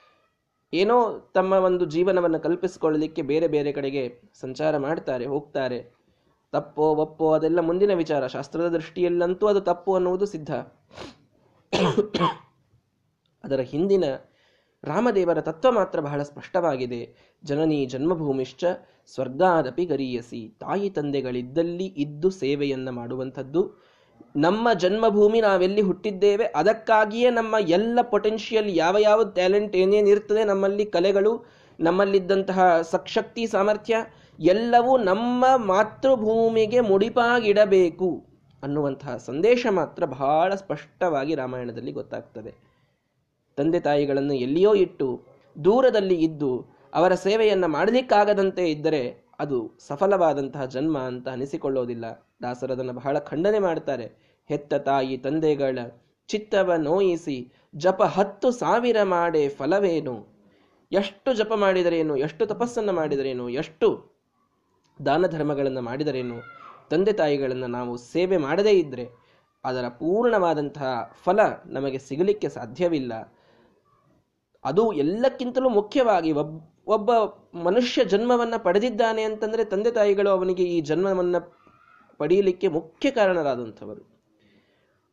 ಏನೋ 0.72 1.18
ತಮ್ಮ 1.34 1.52
ಒಂದು 1.52 1.84
ಜೀವನವನ್ನು 1.84 2.40
ಕಲ್ಪಿಸಿಕೊಳ್ಳಲಿಕ್ಕೆ 2.40 3.22
ಬೇರೆ 3.22 3.48
ಬೇರೆ 3.48 3.72
ಕಡೆಗೆ 3.72 4.22
ಸಂಚಾರ 4.40 4.76
ಮಾಡ್ತಾರೆ, 4.76 5.26
ಹೋಗ್ತಾರೆ. 5.26 5.96
ತಪ್ಪೋ 6.52 6.94
ಒಪ್ಪೋ 6.94 7.32
ಅದೆಲ್ಲ 7.32 7.60
ಮುಂದಿನ 7.60 7.94
ವಿಚಾರ. 7.94 8.26
ಶಾಸ್ತ್ರದ 8.26 8.68
ದೃಷ್ಟಿಯಲ್ಲಂತೂ 8.68 9.46
ಅದು 9.46 9.60
ತಪ್ಪು 9.60 9.94
ಅನ್ನುವುದು 9.94 10.26
ಸಿದ್ಧ. 10.26 10.50
ಅದರ 13.44 13.60
ಹಿಂದಿನ 13.60 14.04
ರಾಮದೇವರ 14.84 15.40
ತತ್ವ 15.40 15.72
ಮಾತ್ರ 15.72 16.00
ಬಹಳ 16.00 16.22
ಸ್ಪಷ್ಟವಾಗಿದೆ. 16.22 17.16
ಜನನಿ 17.44 17.86
ಜನ್ಮಭೂಮಿಶ್ಚ, 17.86 18.64
ಸ್ವರ್ಗಾದಪಿ 19.06 19.84
ಗರಿಯಸಿ. 19.84 20.48
ತಾಯಿ 20.48 20.90
ತಂದೆಗಳಿದ್ದಲ್ಲಿ 20.90 21.86
ಇದ್ದು 21.86 22.30
ಸೇವೆಯನ್ನು 22.30 22.92
ಮಾಡುವಂಥದ್ದು. 22.92 23.85
ನಮ್ಮ 24.36 24.72
ಜನ್ಮಭೂಮಿ 24.72 25.40
ನಾವೆಲ್ಲಿ 25.40 25.80
ಹುಟ್ಟಿದ್ದೇವೆ, 25.80 26.44
ಅದಕ್ಕಾಗಿಯೇ 26.44 27.30
ನಮ್ಮ 27.30 27.56
ಎಲ್ಲ 27.60 27.98
ಪೊಟೆನ್ಷಿಯಲ್ 28.02 28.76
ಯಾವ 28.76 28.96
ಯಾವ 28.98 29.24
ಟ್ಯಾಲೆಂಟ್ 29.24 29.76
ಏನೇನಿರ್ತದೆ 29.76 30.44
ನಮ್ಮಲ್ಲಿ 30.44 30.84
ಕಲೆಗಳು, 30.84 31.44
ನಮ್ಮಲ್ಲಿದ್ದಂತಹ 31.80 32.80
ಸಕ್ಶಕ್ತಿ 32.80 33.46
ಸಾಮರ್ಥ್ಯ, 33.46 33.96
ಎಲ್ಲವೂ 34.40 34.98
ನಮ್ಮ 34.98 35.44
ಮಾತೃಭೂಮಿಗೆ 35.56 36.80
ಮುಡಿಪಾಗಿಡಬೇಕು 36.80 38.26
ಅನ್ನುವಂತಹ 38.62 39.16
ಸಂದೇಶ 39.16 39.66
ಮಾತ್ರ 39.70 40.04
ಬಹಳ 40.04 40.54
ಸ್ಪಷ್ಟವಾಗಿ 40.54 41.34
ರಾಮಾಯಣದಲ್ಲಿ 41.34 41.92
ಗೊತ್ತಾಗ್ತದೆ. 41.92 42.54
ತಂದೆ 43.56 43.80
ತಾಯಿಗಳನ್ನು 43.80 44.34
ಎಲ್ಲಿಯೋ 44.34 44.74
ಇಟ್ಟು, 44.74 45.22
ದೂರದಲ್ಲಿ 45.64 46.14
ಇದ್ದು, 46.14 46.66
ಅವರ 46.94 47.14
ಸೇವೆಯನ್ನು 47.14 47.68
ಮಾಡಲಿಕ್ಕಾಗದಂತೆ 47.68 48.70
ಇದ್ದರೆ 48.70 49.26
ಅದು 49.40 49.70
ಸಫಲವಾದಂತಹ 49.86 50.64
ಜನ್ಮ 50.64 50.98
ಅಂತ 50.98 51.28
ಅನಿಸಿಕೊಳ್ಳೋದಿಲ್ಲ. 51.28 52.25
ದಾಸರದನ್ನು 52.42 52.92
ಬಹಳ 52.92 53.18
ಖಂಡನೆ 53.18 53.58
ಮಾಡ್ತಾರೆ. 53.58 54.06
ಹೆತ್ತ 54.50 54.74
ತಾಯಿ 54.74 55.16
ತಂದೆಗಳ 55.16 55.78
ಚಿತ್ತವ 56.28 56.72
ನೋಯಿಸಿ 56.76 57.52
ಜಪ 57.76 58.02
ಹತ್ತು 58.02 58.50
ಸಾವಿರ 58.50 58.96
ಮಾಡೆ 59.02 59.48
ಫಲವೇನು? 59.48 60.26
ಎಷ್ಟು 60.92 61.34
ಜಪ 61.34 61.52
ಮಾಡಿದರೇನು? 61.56 62.16
ಎಷ್ಟು 62.16 62.46
ತಪಸ್ಸನ್ನು 62.46 62.92
ಮಾಡಿದರೇನು? 62.92 63.48
ಎಷ್ಟು 63.48 63.88
ದಾನ 65.06 65.26
ಧರ್ಮಗಳನ್ನು 65.26 65.80
ಮಾಡಿದರೇನು? 65.80 66.36
ತಂದೆ 66.90 67.12
ತಾಯಿಗಳನ್ನು 67.12 67.66
ನಾವು 67.66 67.96
ಸೇವೆ 67.96 68.36
ಮಾಡದೇ 68.36 68.70
ಇದ್ದರೆ 68.70 69.06
ಅದರ 69.64 69.88
ಪೂರ್ಣವಾದಂತಹ 69.88 71.12
ಫಲ 71.24 71.40
ನಮಗೆ 71.66 71.98
ಸಿಗಲಿಕ್ಕೆ 71.98 72.48
ಸಾಧ್ಯವಿಲ್ಲ. 72.48 73.12
ಅದು 74.64 74.92
ಎಲ್ಲಕ್ಕಿಂತಲೂ 74.92 75.68
ಮುಖ್ಯವಾಗಿ 75.68 76.32
ಒಬ್ಬ 76.32 76.60
ಒಬ್ಬ 76.88 77.10
ಮನುಷ್ಯ 77.58 78.04
ಜನ್ಮವನ್ನು 78.04 78.62
ಪಡೆದಿದ್ದಾನೆ 78.62 79.22
ಅಂತಂದರೆ 79.22 79.64
ತಂದೆ 79.64 79.90
ತಾಯಿಗಳು 79.90 80.30
ಅವನಿಗೆ 80.30 80.62
ಈ 80.62 80.80
ಜನ್ಮವನ್ನು 80.80 81.65
ಪಡೆಯಲಿಕ್ಕೆ 82.18 82.68
ಮುಖ್ಯ 82.68 83.10
ಕಾರಣರಾದಂಥವರು. 83.10 84.02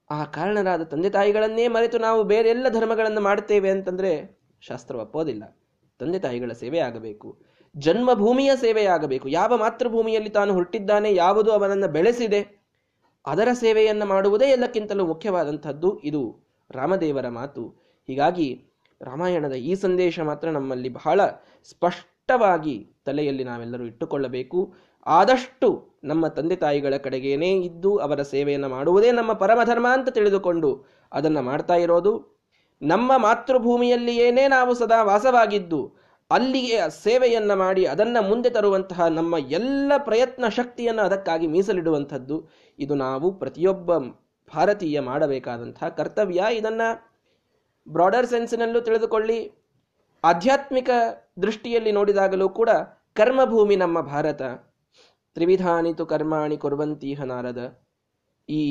ಆ 0.09 0.23
ಕಾರಣರಾದ 0.23 0.83
ತಂದೆ 0.83 1.09
ತಾಯಿಗಳನ್ನೇ 1.09 1.67
ಮರೆತು 1.67 1.97
ನಾವು 1.97 2.23
ಬೇರೆ 2.23 2.49
ಎಲ್ಲ 2.49 2.69
ಧರ್ಮಗಳನ್ನು 2.69 3.21
ಮಾಡ್ತೇವೆ 3.21 3.69
ಅಂತಂದ್ರೆ 3.69 4.11
ಶಾಸ್ತ್ರ 4.61 4.95
ಒಪ್ಪೋದಿಲ್ಲ. 4.95 5.43
ತಂದೆ 5.99 6.19
ತಾಯಿಗಳ 6.19 6.51
ಸೇವೆ 6.51 6.79
ಆಗಬೇಕು. 6.79 7.29
ಜನ್ಮಭೂಮಿಯ 7.77 8.51
ಸೇವೆಯಾಗಬೇಕು 8.55 9.27
ಯಾವ 9.29 9.57
ಮಾತೃಭೂಮಿಯಲ್ಲಿ 9.57 10.29
ತಾನು 10.29 10.53
ಹುಟ್ಟಿದ್ದಾನೆ, 10.53 11.15
ಯಾವುದು 11.15 11.51
ಅವನನ್ನು 11.51 11.87
ಬೆಳೆಸಿದೆ, 11.87 12.41
ಅದರ 13.25 13.49
ಸೇವೆಯನ್ನು 13.53 14.05
ಮಾಡುವುದೇ 14.05 14.45
ಎಲ್ಲಕ್ಕಿಂತಲೂ 14.45 15.05
ಮುಖ್ಯವಾದಂಥದ್ದು 15.05 15.99
ಇದು 15.99 16.21
ರಾಮದೇವರ 16.71 17.27
ಮಾತು. 17.29 17.63
ಹೀಗಾಗಿ 18.07 18.47
ರಾಮಾಯಣದ 19.01 19.53
ಈ 19.53 19.75
ಸಂದೇಶ 19.75 20.19
ಮಾತ್ರ 20.19 20.49
ನಮ್ಮಲ್ಲಿ 20.49 20.89
ಬಹಳ 20.89 21.21
ಸ್ಪಷ್ಟವಾಗಿ 21.69 22.75
ತಲೆಯಲ್ಲಿ 23.05 23.43
ನಾವೆಲ್ಲರೂ 23.43 23.83
ಇಟ್ಟುಕೊಳ್ಳಬೇಕು. 23.83 24.73
ಆದಷ್ಟು 25.05 25.99
ನಮ್ಮ 26.03 26.27
ತಂದೆ 26.27 26.55
ತಾಯಿಗಳ 26.55 26.93
ಕಡೆಗೇನೇ 26.97 27.51
ಇದ್ದು 27.51 27.97
ಅವರ 27.97 28.21
ಸೇವೆಯನ್ನು 28.21 28.69
ಮಾಡುವುದೇ 28.69 29.11
ನಮ್ಮ 29.11 29.33
ಪರಮಧರ್ಮ 29.33 29.87
ಅಂತ 29.93 30.09
ತಿಳಿದುಕೊಂಡು 30.09 30.85
ಅದನ್ನು 31.11 31.41
ಮಾಡ್ತಾ 31.41 31.73
ಇರೋದು. 31.73 32.13
ನಮ್ಮ 32.81 33.11
ಮಾತೃಭೂಮಿಯಲ್ಲಿಯೇನೇ 33.17 34.47
ನಾವು 34.47 34.73
ಸದಾ 34.73 35.03
ವಾಸವಾಗಿದ್ದು, 35.03 35.93
ಅಲ್ಲಿಯೇ 36.31 36.79
ಸೇವೆಯನ್ನು 37.03 37.55
ಮಾಡಿ 37.55 37.85
ಅದನ್ನ 37.85 38.17
ಮುಂದೆ 38.29 38.49
ತರುವಂತಹ 38.49 39.07
ನಮ್ಮ 39.07 39.35
ಎಲ್ಲ 39.37 39.91
ಪ್ರಯತ್ನ 39.97 40.47
ಶಕ್ತಿಯನ್ನು 40.47 41.01
ಅದಕ್ಕಾಗಿ 41.01 41.47
ಮೀಸಲಿಡುವಂಥದ್ದು. 41.47 42.49
ಇದು 42.79 42.95
ನಾವು 42.95 43.39
ಪ್ರತಿಯೊಬ್ಬ 43.39 43.97
ಭಾರತೀಯ 44.55 44.99
ಮಾಡಬೇಕಾದಂತಹ 44.99 45.87
ಕರ್ತವ್ಯ. 45.87 46.43
ಇದನ್ನ 46.51 46.81
ಬ್ರಾಡರ್ 47.89 48.27
ಸೆನ್ಸ್ನಲ್ಲೂ 48.27 48.79
ತಿಳಿದುಕೊಳ್ಳಿ. 48.79 49.51
ಆಧ್ಯಾತ್ಮಿಕ 50.23 50.89
ದೃಷ್ಟಿಯಲ್ಲಿ 51.41 51.91
ನೋಡಿದಾಗಲೂ 51.91 52.49
ಕೂಡ 52.49 52.69
ಕರ್ಮಭೂಮಿ 53.13 53.75
ನಮ್ಮ 53.75 54.01
ಭಾರತ. 54.01 54.41
ತ್ರಿವಿಧಾನಿತು 55.35 56.05
ಕರ್ಮಾಣಿ 56.05 56.57
ಕೊರುವಂತೀಹ 56.57 57.23
ನಾರದ. 57.23 57.83
ಈ 58.49 58.63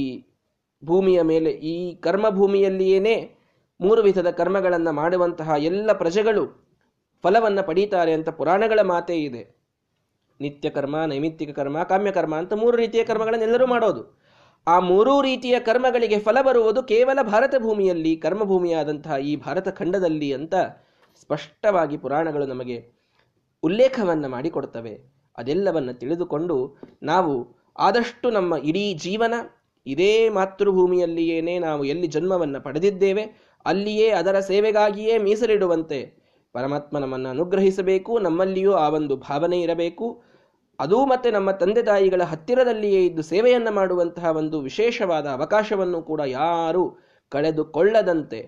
ಭೂಮಿಯ 0.84 1.22
ಮೇಲೆ, 1.22 1.50
ಈ 1.50 1.94
ಕರ್ಮಭೂಮಿಯಲ್ಲಿಯೇನೇ 1.94 3.38
ಮೂರು 3.80 4.02
ವಿಧದ 4.02 4.30
ಕರ್ಮಗಳನ್ನು 4.30 4.92
ಮಾಡುವಂತಹ 4.92 5.54
ಎಲ್ಲ 5.58 5.92
ಪ್ರಜೆಗಳು 5.92 6.44
ಫಲವನ್ನು 7.22 7.66
ಪಡೀತಾರೆ 7.66 8.12
ಅಂತ 8.12 8.28
ಪುರಾಣಗಳ 8.28 8.80
ಮಾತೇ 8.80 9.16
ಇದೆ. 9.16 9.62
ನಿತ್ಯ 10.40 10.70
ಕರ್ಮ, 10.70 11.04
ನೈಮಿತ್ತಿಕ 11.04 11.50
ಕರ್ಮ 11.50 11.82
ಕಾಮ್ಯಕರ್ಮ 11.82 12.34
ಅಂತ 12.36 12.52
ಮೂರು 12.52 12.76
ರೀತಿಯ 12.76 13.04
ಕರ್ಮಗಳನ್ನೆಲ್ಲರೂ 13.04 13.66
ಮಾಡೋದು. 13.66 14.18
ಆ 14.66 14.78
ಮೂರೂ 14.78 15.22
ರೀತಿಯ 15.22 15.60
ಕರ್ಮಗಳಿಗೆ 15.60 16.18
ಫಲ 16.18 16.38
ಬರುವುದು 16.42 16.82
ಕೇವಲ 16.82 17.18
ಭಾರತ 17.22 17.54
ಭೂಮಿಯಲ್ಲಿ, 17.58 18.16
ಕರ್ಮಭೂಮಿಯಾದಂತಹ 18.16 19.16
ಈ 19.16 19.36
ಭಾರತ 19.36 19.68
ಖಂಡದಲ್ಲಿ 19.68 20.32
ಅಂತ 20.32 20.54
ಸ್ಪಷ್ಟವಾಗಿ 21.20 21.96
ಪುರಾಣಗಳು 21.96 22.46
ನಮಗೆ 22.46 22.92
ಉಲ್ಲೇಖವನ್ನು 23.62 24.28
ಮಾಡಿಕೊಡ್ತವೆ. 24.28 25.21
ಅದೆಲ್ಲವನ್ನು 25.38 25.94
ತಿಳಿದುಕೊಂಡು 25.94 26.56
ನಾವು 27.02 27.34
ಆದಷ್ಟು 27.78 28.30
ನಮ್ಮ 28.30 28.54
ಇಡೀ 28.64 28.94
ಜೀವನ 28.94 29.34
ಇದೇ 29.86 30.28
ಮಾತೃಭೂಮಿಯಲ್ಲಿಯೇನೇ 30.28 31.58
ನಾವು 31.58 31.84
ಎಲ್ಲಿ 31.84 32.06
ಜನ್ಮವನ್ನು 32.06 32.60
ಪಡೆದಿದ್ದೇವೆ, 32.60 33.24
ಅಲ್ಲಿಯೇ 33.64 34.08
ಅದರ 34.10 34.40
ಸೇವೆಗಾಗಿಯೇ 34.40 35.18
ಮೀಸಲಿಡುವಂತೆ 35.18 36.00
ಪರಮಾತ್ಮ 36.54 36.98
ನಮ್ಮನ್ನು 36.98 37.28
ಅನುಗ್ರಹಿಸಬೇಕು, 37.28 38.18
ನಮ್ಮಲ್ಲಿಯೂ 38.18 38.72
ಆ 38.72 38.88
ಒಂದು 38.88 39.16
ಭಾವನೆ 39.16 39.60
ಇರಬೇಕು. 39.60 40.22
ಅದು 40.78 41.06
ಮತ್ತೆ 41.06 41.30
ನಮ್ಮ 41.30 41.50
ತಂದೆ 41.50 41.82
ತಾಯಿಗಳ 41.82 42.22
ಹತ್ತಿರದಲ್ಲಿಯೇ 42.22 43.06
ಇದ್ದು 43.06 43.22
ಸೇವೆಯನ್ನು 43.22 43.72
ಮಾಡುವಂತಹ 43.74 44.36
ಒಂದು 44.36 44.60
ವಿಶೇಷವಾದ 44.60 45.26
ಅವಕಾಶವನ್ನು 45.26 46.02
ಕೂಡ 46.02 46.20
ಯಾರೂ 46.26 46.84
ಕಳೆದುಕೊಳ್ಳದಂತೆ 47.32 48.40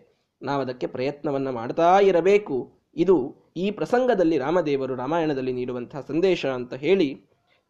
ನಾವು 0.42 0.60
ಅದಕ್ಕೆ 0.62 0.86
ಪ್ರಯತ್ನವನ್ನು 0.86 1.52
ಮಾಡ್ತಾ 1.52 1.98
ಇರಬೇಕು. 2.00 2.56
ಇದು 2.96 3.43
ಈ 3.56 3.66
ಪ್ರಸಂಗದಲ್ಲಿ 3.70 4.37
ರಾಮದೇವರು 4.38 4.94
ರಾಮಾಯಣದಲ್ಲಿ 4.94 5.52
ನೀಡುವಂತಹ 5.52 6.00
ಸಂದೇಶ 6.00 6.44
ಅಂತ 6.58 6.75
ಹೇಳಿ 6.75 7.08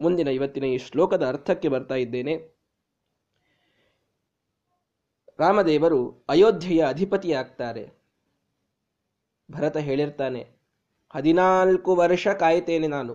ಮುಂದಿನ 0.01 0.29
ಇವತ್ತಿನ 0.29 0.65
ಈ 0.65 0.79
ಶ್ಲೋಕದ 0.79 1.25
ಅರ್ಥಕ್ಕೆ 1.27 1.69
ಬರ್ತಾ 1.69 1.95
ಇದ್ದೇನೆ. 1.95 2.35
ರಾಮದೇವರು 5.39 6.01
ಅಯೋಧ್ಯೆಯ 6.29 6.83
ಅಧಿಪತಿಯಾಗ್ತಾರೆ. 6.85 7.85
ಭರತ 9.49 9.77
ಹೇಳಿರ್ತಾನೆ, 9.89 10.43
ಹದಿನಾಲ್ಕು 11.15 11.93
ವರ್ಷ 11.97 12.27
ಕಾಯ್ತೇನೆ 12.43 12.89
ನಾನು. 12.89 13.15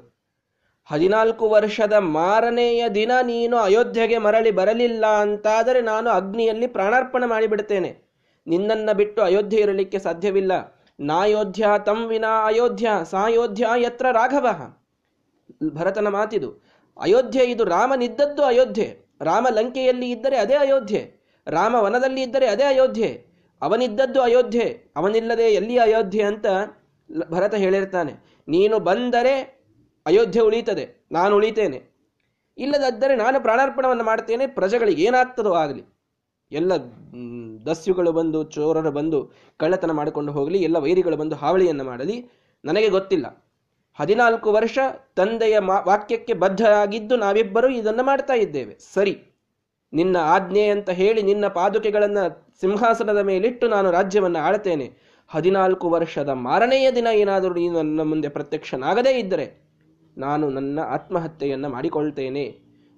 ಹದಿನಾಲ್ಕು 0.89 1.45
ವರ್ಷದ 1.49 1.95
ಮಾರನೆಯ 2.17 2.83
ದಿನ 2.89 3.11
ನೀನು 3.23 3.55
ಅಯೋಧ್ಯೆಗೆ 3.57 4.17
ಮರಳಿ 4.17 4.51
ಬರಲಿಲ್ಲ 4.51 5.05
ಅಂತಾದರೆ 5.23 5.81
ನಾನು 5.81 6.09
ಅಗ್ನಿಯಲ್ಲಿ 6.09 6.67
ಪ್ರಾಣಾರ್ಪಣೆ 6.67 7.25
ಮಾಡಿಬಿಡ್ತೇನೆ. 7.25 7.91
ನಿನ್ನನ್ನು 8.47 8.93
ಬಿಟ್ಟು 8.97 9.21
ಅಯೋಧ್ಯೆ 9.21 9.59
ಇರಲಿಕ್ಕೆ 9.61 9.99
ಸಾಧ್ಯವಿಲ್ಲ. 9.99 10.53
ನಾಯೋಧ್ಯ 10.99 11.67
ತಂ 11.85 11.99
ವಿನಾ 12.07 12.31
ಅಯೋಧ್ಯ, 12.45 12.89
ಸಾಯೋಧ್ಯ 13.03 13.67
ಯತ್ರ 13.77 14.05
ರಾಘವ. 14.11 14.47
ಭರತನ 15.73 16.07
ಮಾತಿದು, 16.07 16.49
ಅಯೋಧ್ಯೆ 16.97 17.43
ಇದು 17.43 17.63
ರಾಮನಿದ್ದದ್ದು 17.63 18.43
ಅಯೋಧ್ಯೆ 18.43 18.87
ರಾಮ 19.21 19.47
ಲಂಕೆಯಲ್ಲಿ 19.49 20.11
ಇದ್ದರೆ 20.11 20.37
ಅದೇ 20.37 20.53
ಅಯೋಧ್ಯೆ 20.53 21.01
ರಾಮ 21.47 21.75
ವನದಲ್ಲಿ 21.75 22.21
ಇದ್ದರೆ 22.21 22.47
ಅದೇ 22.47 22.63
ಅಯೋಧ್ಯೆ, 22.63 23.09
ಅವನಿದ್ದದ್ದು 23.61 24.21
ಅಯೋಧ್ಯೆ, 24.21 24.65
ಅವನಿಲ್ಲದೆ 24.95 25.47
ಎಲ್ಲಿ 25.53 25.77
ಅಯೋಧ್ಯೆ 25.77 26.23
ಅಂತ 26.23 26.45
ಭರತ 27.31 27.55
ಹೇಳಿರ್ತಾನೆ. 27.55 28.13
ನೀನು 28.47 28.79
ಬಂದರೆ 28.79 29.33
ಅಯೋಧ್ಯೆ 30.05 30.41
ಉಳಿತದೆ, 30.41 31.07
ನಾನು 31.11 31.35
ಉಳಿತೇನೆ. 31.35 31.79
ಇಲ್ಲದಿದ್ದರೆ 32.57 33.15
ನಾನು 33.15 33.37
ಪ್ರಾಣಾರ್ಪಣವನ್ನು 33.41 34.03
ಮಾಡ್ತೇನೆ, 34.03 34.47
ಪ್ರಜೆಗಳಿಗೆ 34.47 35.03
ಏನಾಗ್ತದೋ 35.03 35.53
ಆಗಲಿ. 35.53 35.83
ಎಲ್ಲ 36.51 36.71
ದಸ್ಯುಗಳು 37.65 38.11
ಬಂದು, 38.11 38.43
ಚೋರರು 38.43 38.91
ಬಂದು 38.91 39.19
ಕಳ್ಳತನ 39.57 39.91
ಮಾಡಿಕೊಂಡು 39.91 40.31
ಹೋಗಲಿ, 40.31 40.59
ಎಲ್ಲ 40.59 40.77
ವೈರಿಗಳು 40.77 41.17
ಬಂದು 41.17 41.35
ಹಾವಳಿಯನ್ನು 41.35 41.83
ಮಾಡಲಿ, 41.83 42.15
ನನಗೆ 42.63 42.89
ಗೊತ್ತಿಲ್ಲ. 42.89 43.27
ಹದಿನಾಲ್ಕು 43.99 44.51
ವರ್ಷ 44.51 44.79
ತಂದೆಯ 45.15 45.57
ವಾಕ್ಯಕ್ಕೆ 45.59 46.33
ಬದ್ಧರಾಗಿದ್ದು 46.33 47.15
ನಾವಿಬ್ಬರೂ 47.17 47.69
ಇದನ್ನು 47.69 48.03
ಮಾಡ್ತಾ 48.03 48.33
ಇದ್ದೇವೆ. 48.33 48.73
ಸರಿ, 48.93 49.13
ನಿನ್ನ 49.93 50.17
ಆಜ್ಞೆ 50.17 50.63
ಅಂತ 50.67 50.89
ಹೇಳಿ 50.89 51.21
ನಿನ್ನ 51.21 51.45
ಪಾದುಕೆಗಳನ್ನು 51.47 52.23
ಸಿಂಹಾಸನದ 52.61 53.21
ಮೇಲಿಟ್ಟು 53.21 53.67
ನಾನು 53.67 53.91
ರಾಜ್ಯವನ್ನು 53.91 54.39
ಆಳ್ತೇನೆ 54.39 54.87
ಹದಿನಾಲ್ಕು 55.27 55.89
ವರ್ಷದ 55.89 56.29
ಮಾರನೆಯ 56.29 56.91
ದಿನ 56.91 57.07
ಏನಾದರೂ 57.13 57.53
ನೀನು 57.53 57.73
ನನ್ನ 57.73 58.01
ಮುಂದೆ 58.01 58.29
ಪ್ರತ್ಯಕ್ಷನಾಗದೇ 58.29 59.13
ಇದ್ದರೆ 59.19 59.45
ನಾನು 60.17 60.49
ನನ್ನ 60.49 60.79
ಆತ್ಮಹತ್ಯೆಯನ್ನು 60.79 61.69
ಮಾಡಿಕೊಳ್ತೇನೆ. 61.69 62.45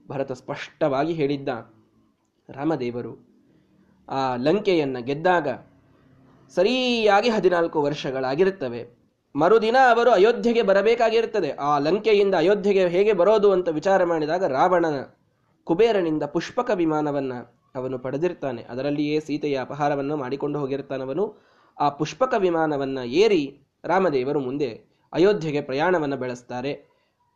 ಭರತ 0.09 0.31
ಸ್ಪಷ್ಟವಾಗಿ 0.31 1.13
ಹೇಳಿದ್ದ, 1.13 1.49
ರಾಮದೇವರು 2.49 3.30
ಆ 4.09 4.35
ಲಂಕೆಯನ್ನು 4.35 5.03
ಗೆದ್ದಾಗ 5.03 5.47
ಸರಿಯಾಗಿ 6.55 7.29
ಹದಿನಾಲ್ಕು 7.29 7.81
ವರ್ಷಗಳಾಗಿರುತ್ತವೆ. 7.81 9.01
ಮರುದಿನ 9.35 9.75
ಅವರು 9.89 10.11
ಅಯೋಧ್ಯೆಗೆ 10.11 10.61
ಬರಬೇಕಾಗಿರುತ್ತದೆ. 10.61 11.51
ಆ 11.51 11.77
ಲಂಕೆಯಿಂದ 11.77 12.35
ಅಯೋಧ್ಯೆಗೆ 12.35 12.87
ಹೇಗೆ 12.87 13.13
ಬರೋದು 13.13 13.51
ಅಂತ 13.51 13.67
ವಿಚಾರ 13.69 14.03
ಮಾಡಿದಾಗ 14.03 14.43
ರಾವಣನ 14.43 15.03
ಕುಬೇರನಿಂದ 15.63 16.23
ಪುಷ್ಪಕ 16.23 16.71
ವಿಮಾನವನ್ನು 16.73 17.61
ಅವನು 17.75 17.99
ಪಡೆದಿರ್ತಾನೆ. 17.99 18.63
ಅದರಲ್ಲಿಯೇ 18.69 19.19
ಸೀತೆಯ 19.19 19.59
ಅಪಹಾರವನ್ನು 19.59 20.17
ಮಾಡಿಕೊಂಡು 20.17 20.59
ಹೋಗಿರ್ತಾನವನು 20.59 21.25
ಆ 21.79 21.89
ಪುಷ್ಪಕ 21.89 22.33
ವಿಮಾನವನ್ನು 22.37 23.03
ಏರಿ 23.03 23.59
ರಾಮದೇವರು 23.83 24.39
ಮುಂದೆ 24.39 24.69
ಅಯೋಧ್ಯೆಗೆ 25.13 25.61
ಪ್ರಯಾಣವನ್ನು 25.61 26.17
ಬೆಳೆಸ್ತಾರೆ. 26.17 26.73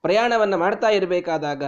ಪ್ರಯಾಣವನ್ನು 0.01 0.57
ಮಾಡ್ತಾ 0.57 0.89
ಇರಬೇಕಾದಾಗ 0.89 1.63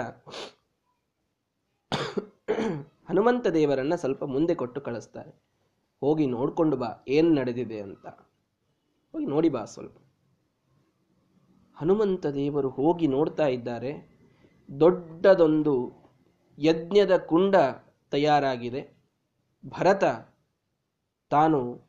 ಹನುಮಂತ 3.09 3.47
ದೇವರನ್ನ 3.47 3.95
ಸ್ವಲ್ಪ 3.95 4.23
ಮುಂದೆ 4.23 4.55
ಕೊಟ್ಟು 4.55 4.81
ಕಳಿಸ್ತಾರೆ. 4.81 5.31
ಹೋಗಿ 5.99 6.25
ನೋಡ್ಕೊಂಡು 6.25 6.77
ಬಾ, 6.77 6.87
ಏನ್ 7.07 7.35
ನಡೆದಿದೆ 7.35 7.81
ಅಂತ. 7.81 8.07
ಹೋಗಿ 9.11 9.25
ನೋಡಿ 9.25 9.49
ಬಾ 9.49 9.65
ಸ್ವಲ್ಪ. 9.65 9.97
ಹನುಮಂತ 11.75 12.25
ದೇವರು 12.25 12.69
ಹೋಗಿ 12.69 13.07
ನೋಡ್ತಾ 13.07 13.47
ಇದ್ದಾರೆ. 13.47 14.17
ದೊಡ್ಡದೊಂದು 14.79 15.91
ಯಜ್ಞದ 16.59 17.17
ಕುಂಡ 17.17 17.55
ತಯಾರಾಗಿದೆ. 18.11 18.97
ಭರತ 19.65 20.03
ತಾನು 21.29 21.81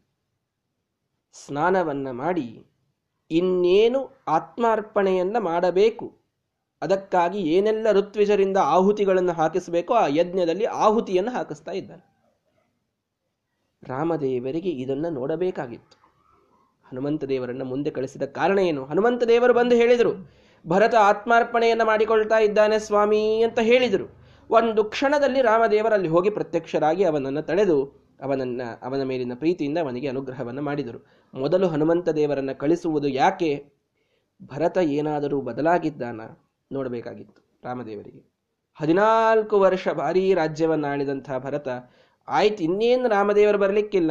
ಸ್ನಾನವನ್ನ 1.33 2.11
ಮಾಡಿ 2.11 2.67
ಇನ್ನೇನು 3.31 4.11
ಆತ್ಮಾರ್ಪಣೆಯನ್ನ 4.29 5.39
ಮಾಡಬೇಕು? 5.39 6.18
ಅದಕ್ಕಾಗಿ 6.83 7.39
ಏನೆಲ್ಲ 7.39 7.93
ಋತ್ವಿಜರಿಂದ 7.93 8.57
ಆಹುತಿಗಳನ್ನು 8.57 9.33
ಹಾಕಿಸಬೇಕೋ 9.33 9.95
ಆ 9.95 10.07
ಯಜ್ಞದಲ್ಲಿ 10.07 10.65
ಆಹುತಿಯನ್ನು 10.65 11.31
ಹಾಕಿಸ್ತಾ 11.31 11.73
ಇದ್ದಾನೆ. 11.73 12.05
ರಾಮದೇವರಿಗೆ 13.83 14.71
ಇದನ್ನು 14.71 15.11
ನೋಡಬೇಕಾಗಿತ್ತು. 15.11 15.97
ಹನುಮಂತ 16.89 17.25
ದೇವರನ್ನ 17.25 17.63
ಮುಂದೆ 17.63 17.91
ಕಳಿಸಿದ 17.91 18.23
ಕಾರಣ 18.23 18.59
ಏನು? 18.59 18.85
ಹನುಮಂತ 18.85 19.23
ದೇವರು 19.23 19.55
ಬಂದು 19.55 19.77
ಹೇಳಿದರು, 19.77 20.13
ಭರತ 20.69 20.95
ಆತ್ಮಾರ್ಪಣೆಯನ್ನು 20.95 21.85
ಮಾಡಿಕೊಳ್ತಾ 21.85 22.39
ಇದ್ದಾನೆ 22.39 22.79
ಸ್ವಾಮಿ 22.79 23.43
ಅಂತ 23.43 23.59
ಹೇಳಿದರು. 23.59 24.07
ಒಂದು 24.51 24.85
ಕ್ಷಣದಲ್ಲಿ 24.85 25.43
ರಾಮದೇವರಲ್ಲಿ 25.43 26.09
ಹೋಗಿ 26.09 26.31
ಪ್ರತ್ಯಕ್ಷರಾಗಿ 26.31 27.05
ಅವನನ್ನು 27.05 27.43
ತಡೆದು 27.43 28.09
ಅವನನ್ನ, 28.23 28.63
ಅವನ 28.83 29.03
ಮೇಲಿನ 29.03 29.33
ಪ್ರೀತಿಯಿಂದ 29.35 29.79
ಅವನಿಗೆ 29.79 30.09
ಅನುಗ್ರಹವನ್ನು 30.09 30.63
ಮಾಡಿದರು. 30.63 31.07
ಮೊದಲು 31.35 31.69
ಹನುಮಂತ 31.69 32.09
ದೇವರನ್ನು 32.09 32.59
ಕಳಿಸುವುದು 32.59 33.09
ಯಾಕೆ? 33.09 33.65
ಭರತ 34.43 34.79
ಏನಾದರೂ 34.79 35.41
ಬದಲಾಗಿದ್ದಾನ? 35.41 36.21
ನೋಡಬೇಕಾಗಿತ್ತು 36.73 37.61
ರಾಮದೇವರಿಗೆ. 37.65 38.33
ಹದಿನಾಲ್ಕು 38.75 39.61
ವರ್ಷ 39.61 39.89
ಭಾರೀ 39.89 40.35
ರಾಜ್ಯವನ್ನು 40.35 40.87
ಆಳಿದಂಥ 40.87 41.31
ಭರತ, 41.39 41.69
ಆಯ್ತು, 42.29 42.65
ಇನ್ನೇನು 42.65 43.09
ರಾಮದೇವರು 43.09 43.59
ಬರಲಿಕ್ಕಿಲ್ಲ? 43.59 44.11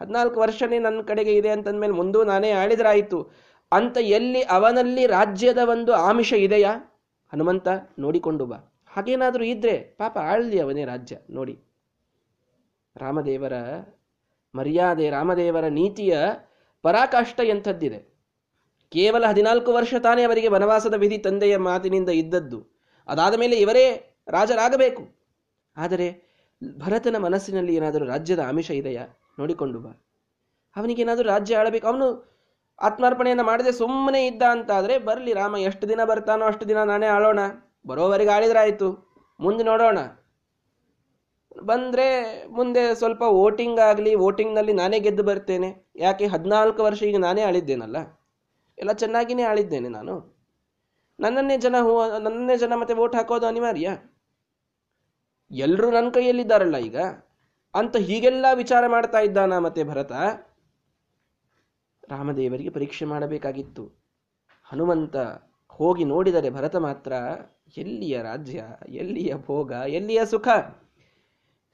ಹದಿನಾಲ್ಕು 0.00 0.40
ವರ್ಷನೇ 0.40 0.78
ನನ್ನ 0.78 1.00
ಕಡೆಗೆ 1.00 1.32
ಇದೆ 1.32 1.48
ಅಂತಂದ್ಮೇಲೆ 1.48 1.92
ಮುಂದೂ 1.92 2.24
ನಾನೇ 2.24 2.50
ಆಳಿದ್ರಾಯಿತು. 2.50 3.30
ಅಂತ 3.72 3.96
ಎಲ್ಲಿ 4.00 4.42
ಅವನಲ್ಲಿ 4.42 5.06
ರಾಜ್ಯದ 5.06 5.58
ಒಂದು 5.58 5.92
ಆಮಿಷ 5.92 6.32
ಇದೆಯಾ? 6.32 7.02
ಹನುಮಂತ, 7.32 7.68
ನೋಡಿಕೊಂಡು 7.98 8.46
ಬಾ. 8.46 8.56
ಹಾಗೇನಾದರೂ 8.86 9.44
ಇದ್ರೆ 9.44 9.78
ಪಾಪ 9.78 10.18
ಆಳ್ಲಿ 10.18 10.60
ಅವನೇ 10.60 10.84
ರಾಜ್ಯ, 10.84 11.16
ನೋಡಿ. 11.30 11.58
ರಾಮದೇವರ, 12.96 13.52
ಮರ್ಯಾದೆ 14.54 15.10
ರಾಮದೇವರ 15.10 15.64
ನೀತಿಯ 15.64 16.18
ಪರಾಕಾಷ್ಠ 16.82 17.40
ಎಂಥದ್ದಿದೆ 17.40 18.13
ಕೇವಲ 18.90 19.26
ಹದಿನಾಲ್ಕು 19.26 19.72
ವರ್ಷ 19.72 19.94
ತಾನೇ 19.94 20.22
ಅವರಿಗೆ 20.22 20.48
ವನವಾಸದ 20.48 20.94
ವಿಧಿ 20.94 21.18
ತಂದೆಯ 21.18 21.56
ಮಾತಿನಿಂದ 21.56 22.08
ಇದ್ದದ್ದು. 22.08 22.66
ಅದಾದ 23.08 23.34
ಮೇಲೆ 23.34 23.56
ಇವರೇ 23.56 24.16
ರಾಜರಾಗಬೇಕು. 24.28 25.02
ಆದರೆ 25.76 26.34
ಭರತನ 26.78 27.16
ಮನಸ್ಸಿನಲ್ಲಿ 27.16 27.74
ಏನಾದರೂ 27.74 28.06
ರಾಜ್ಯದ 28.06 28.38
ಆಮಿಷ 28.38 28.70
ಇದೆಯಾ? 28.70 29.06
ನೋಡಿಕೊಂಡು 29.38 29.80
ಬಾ. 29.80 29.90
ಅವನಿಗೇನಾದರೂ 30.76 31.28
ರಾಜ್ಯ 31.28 31.56
ಆಳಬೇಕು? 31.56 31.86
ಅವನು 31.86 32.34
ಆತ್ಮಾರ್ಪಣೆಯನ್ನು 32.80 33.44
ಮಾಡದೆ 33.44 33.72
ಸುಮ್ಮನೆ 33.72 34.26
ಇದ್ದ 34.26 34.42
ಅಂತಾದರೆ, 34.42 34.98
ಬರಲಿ 34.98 35.32
ರಾಮ, 35.32 35.56
ಎಷ್ಟು 35.56 35.88
ದಿನ 35.88 36.04
ಬರ್ತಾನೋ 36.04 36.44
ಅಷ್ಟು 36.44 36.68
ದಿನ 36.68 36.82
ನಾನೇ 36.82 37.06
ಆಳೋಣ. 37.06 37.38
ಬರೋವರೆಗೆ 37.86 38.30
ಆಳಿದ್ರಾಯಿತು. 38.30 39.14
ಮುಂದೆ 39.40 39.64
ನೋಡೋಣ. 39.64 39.98
ಬಂದರೆ 41.62 42.46
ಮುಂದೆ 42.48 42.94
ಸ್ವಲ್ಪ 42.94 43.22
ವೋಟಿಂಗ್ 43.22 43.80
ಆಗಲಿ, 43.80 44.14
ವೋಟಿಂಗ್ನಲ್ಲಿ 44.14 44.72
ನಾನೇ 44.72 44.98
ಗೆದ್ದು 44.98 45.22
ಬರ್ತೇನೆ. 45.22 45.90
ಯಾಕೆ 45.96 46.26
ಹದಿನಾಲ್ಕು 46.26 46.82
ವರ್ಷ 46.82 47.02
ಈಗ 47.02 47.16
ನಾನೇ 47.16 47.42
ಆಳಿದ್ದೇನಲ್ಲ? 47.42 47.96
ಎಲ್ಲ 48.78 48.92
ಚೆನ್ನಾಗಿನೇ 48.92 49.42
ಆಳಿದ್ದೇನೆ 49.42 49.88
ನಾನು. 49.88 50.34
ನನ್ನನ್ನೇ 51.20 51.56
ಜನ 51.56 51.76
ಹೋ, 51.80 52.18
ನನ್ನನ್ನೇ 52.18 52.56
ಜನ 52.58 52.72
ಮತ್ತೆ 52.74 52.94
ವೋಟ್ 52.94 53.16
ಹಾಕೋದು 53.16 53.46
ಅನಿವಾರ್ಯ? 53.46 53.96
ಎಲ್ಲರೂ 55.50 55.90
ನನ್ನ 55.90 56.08
ಕೈಯಲ್ಲಿದ್ದಾರಲ್ಲ 56.08 56.76
ಈಗ? 56.76 56.96
ಅಂತ 57.74 57.96
ಹೀಗೆಲ್ಲ 57.96 58.46
ವಿಚಾರ 58.54 58.86
ಮಾಡ್ತಾ 58.86 59.18
ಇದ್ದಾನ 59.18 59.58
ಮತ್ತೆ 59.58 59.84
ಭರತ? 59.84 60.12
ರಾಮದೇವರಿಗೆ 62.08 62.70
ಪರೀಕ್ಷೆ 62.70 63.04
ಮಾಡಬೇಕಾಗಿತ್ತು. 63.04 63.92
ಹನುಮಂತ 64.64 65.16
ಹೋಗಿ 65.68 66.04
ನೋಡಿದರೆ 66.04 66.50
ಭರತ 66.50 66.76
ಮಾತ್ರ 66.76 67.12
ಎಲ್ಲಿಯ 67.78 68.22
ರಾಜ್ಯ, 68.22 68.64
ಎಲ್ಲಿಯ 68.88 69.34
ಭೋಗ, 69.36 69.70
ಎಲ್ಲಿಯ 69.70 70.26
ಸುಖ? 70.26 70.48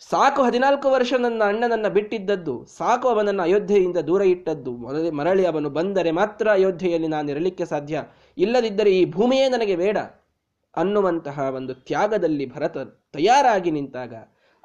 ಸಾಕು 0.02 0.40
ಹದಿನಾಲ್ಕು 0.42 0.88
ವರ್ಷ 0.94 1.12
ನನ್ನ 1.24 1.42
ಅಣ್ಣನನ್ನು 1.50 1.90
ಬಿಟ್ಟಿದ್ದದ್ದು, 1.96 2.54
ಸಾಕು 2.78 3.06
ಅವನನ್ನು 3.08 3.42
ಅಯೋಧ್ಯೆಯಿಂದ 3.42 3.98
ದೂರ 4.08 4.22
ಇಟ್ಟದ್ದು. 4.32 4.72
ಮರಳಿ 5.18 5.44
ಅವನು 5.46 5.68
ಬಂದರೆ 5.70 6.10
ಮಾತ್ರ 6.18 6.46
ಅಯೋಧ್ಯೆಯಲ್ಲಿ 6.50 7.08
ನಾನು 7.14 7.28
ಇರಲಿಕ್ಕೆ 7.34 7.64
ಸಾಧ್ಯ. 7.64 8.02
ಇಲ್ಲದಿದ್ದರೆ 8.36 8.90
ಈ 8.98 9.02
ಭೂಮಿಯೇ 9.16 9.46
ನನಗೆ 9.48 9.74
ಬೇಡ. 9.76 9.98
ಅನ್ನುವಂತಹ 10.74 11.38
ಒಂದು 11.58 11.74
ತ್ಯಾಗದಲ್ಲಿ 11.88 12.46
ಭರತ 12.54 12.76
ತಯಾರಾಗಿ 13.16 13.70
ನಿಂತಾಗ 13.70 14.14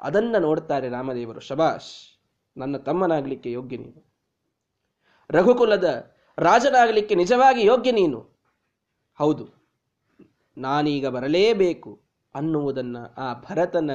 ಅದನ್ನ 0.00 0.36
ನೋಡ್ತಾರೆ 0.38 0.88
ರಾಮದೇವರು. 0.88 1.40
ಶಬಾಷ್, 1.40 1.92
ನನ್ನ 2.56 2.76
ತಮ್ಮನಾಗಲಿಕ್ಕೆ 2.86 3.50
ಯೋಗ್ಯ 3.56 3.76
ನೀನು. 3.76 4.00
ರಘುಕುಲದ 5.30 5.88
ರಾಜನಾಗಲಿಕ್ಕೆ 6.38 7.14
ನಿಜವಾಗಿ 7.14 7.62
ಯೋಗ್ಯ 7.66 7.92
ನೀನು. 7.92 8.20
ಹೌದು, 9.18 9.44
ನಾನೀಗ 10.56 11.06
ಬರಲೇಬೇಕು 11.08 11.92
ಅನ್ನುವುದನ್ನು 12.34 13.02
ಆ 13.16 13.28
ಭರತನ 13.46 13.90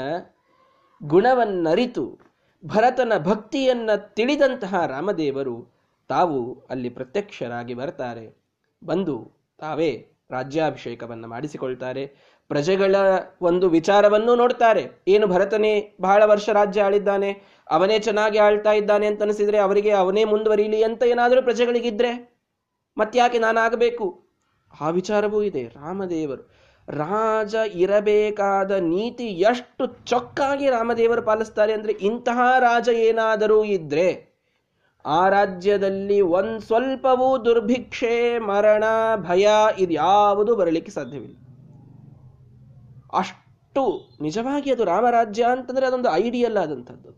ಗುಣವನ್ನರಿತು. 1.04 2.20
ಭರತನ 2.66 3.14
ಭಕ್ತಿಯನ್ನ 3.18 3.90
ತಿಳಿದಂತಹ 3.96 4.86
ರಾಮದೇವರು 4.86 5.74
ತಾವು 6.08 6.66
ಅಲ್ಲಿ 6.70 6.90
ಪ್ರತ್ಯಕ್ಷರಾಗಿ 6.90 7.74
ಬರ್ತಾರೆ 7.74 8.38
ಬಂದು 8.84 9.32
ತಾವೇ 9.60 10.08
ರಾಜ್ಯಾಭಿಷೇಕವನ್ನು 10.32 11.28
ಮಾಡಿಸಿಕೊಳ್ತಾರೆ. 11.28 12.08
ಪ್ರಜೆಗಳ 12.48 12.96
ಒಂದು 13.42 13.70
ವಿಚಾರವನ್ನು 13.70 14.36
ನೋಡ್ತಾರೆ. 14.36 14.90
ಏನು 15.08 15.28
ಭರತನೇ 15.28 15.96
ಬಹಳ 16.02 16.24
ವರ್ಷ 16.26 16.50
ರಾಜ್ಯ 16.50 16.82
ಆಳಿದ್ದಾನೆ, 16.82 17.42
ಅವನೇ 17.70 18.00
ಚೆನ್ನಾಗಿ 18.00 18.38
ಆಳ್ತಾ 18.38 18.72
ಇದ್ದಾನೆ 18.72 19.08
ಅಂತ 19.08 19.22
ಅನಿಸಿದ್ರೆ 19.22 19.58
ಅವರಿಗೆ 19.58 19.92
ಅವನೇ 19.92 20.24
ಮುಂದುವರಿಯಲಿ 20.24 20.84
ಅಂತ 20.84 21.04
ಏನಾದರೂ 21.04 21.42
ಪ್ರಜೆಗಳಿಗಿದ್ರೆ 21.42 22.42
ಮತ್ತ್ಯಾಕೆ 22.98 23.40
ನಾನಾಗಬೇಕು? 23.40 24.24
ಆ 24.82 24.90
ವಿಚಾರವೂ 24.90 25.42
ಇದೆ. 25.42 25.64
ರಾಮದೇವರು 25.68 26.62
ರಾಜ 26.88 27.56
ಇರಬೇಕಾದ 27.74 28.72
ನೀತಿ 28.72 29.24
ಎಷ್ಟು 29.24 30.06
ಚೊಕ್ಕಾಗಿ 30.06 30.70
ರಾಮದೇವರು 30.70 31.22
ಪಾಲಿಸ್ತಾರೆ 31.22 31.74
ಅಂದರೆ 31.74 31.92
ಇಂತಹ 31.92 32.40
ರಾಜ 32.60 32.90
ಏನಾದರೂ 32.90 33.64
ಇದ್ರೆ 33.64 34.32
ಆ 35.06 35.30
ರಾಜ್ಯದಲ್ಲಿ 35.30 36.22
ಒಂದು 36.22 36.60
ಸ್ವಲ್ಪವೂ 36.60 37.46
ದುರ್ಭಿಕ್ಷೆ, 37.46 38.40
ಮರಣ, 38.40 38.84
ಭಯ 39.16 39.50
ಇದ್ಯಾವುದು 39.78 40.56
ಬರಲಿಕ್ಕೆ 40.56 40.92
ಸಾಧ್ಯವಿಲ್ಲ. 40.92 41.38
ಅಷ್ಟು 43.14 43.84
ನಿಜವಾಗಿ 44.22 44.72
ಅದು 44.72 44.84
ರಾಮರಾಜ್ಯ 44.84 45.44
ಅಂತಂದ್ರೆ 45.44 45.86
ಅದೊಂದು 45.86 46.12
ಐಡಿಯಲ್ 46.12 46.58
ಆದಂಥದ್ದು 46.58 47.12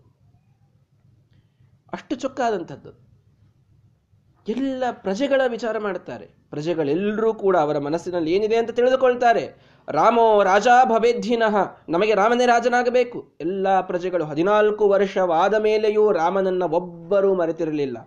ಅಷ್ಟು 1.94 2.16
ಚೊಕ್ಕಾದಂಥದ್ದು 2.16 3.13
ಎಲ್ಲ 4.48 4.84
ಪ್ರಜೆಗಳ 4.92 5.42
ವಿಚಾರ 5.48 5.78
ಮಾಡುತ್ತಾರೆ. 5.78 6.26
ಪ್ರಜೆಗಳೆಲ್ಲರೂ 6.50 7.34
ಕೂಡ 7.34 7.58
ಅವರ 7.58 7.78
ಮನಸ್ಸಿನಲ್ಲಿ 7.78 8.32
ಏನಿದೆ 8.32 8.56
ಅಂತ 8.56 8.72
ತಿಳಿದುಕೊಳ್ತಾರೆ. 8.72 9.56
ರಾಮೋ 9.90 10.44
ರಾಜ 10.44 10.68
ಭವೇದ್ಧಿನಃ, 10.86 11.56
ನಮಗೆ 11.90 12.14
ರಾಮನೇ 12.14 12.46
ರಾಜನಾಗಬೇಕು. 12.46 13.38
ಎಲ್ಲ 13.42 13.82
ಪ್ರಜೆಗಳು 13.82 14.26
ಹದಿನಾಲ್ಕು 14.26 14.90
ವರ್ಷವಾದ 14.90 15.54
ಮೇಲೆಯೂ 15.54 16.12
ರಾಮನನ್ನ 16.12 16.64
ಒಬ್ಬರೂ 16.64 17.34
ಮರೆತಿರಲಿಲ್ಲ. 17.34 17.98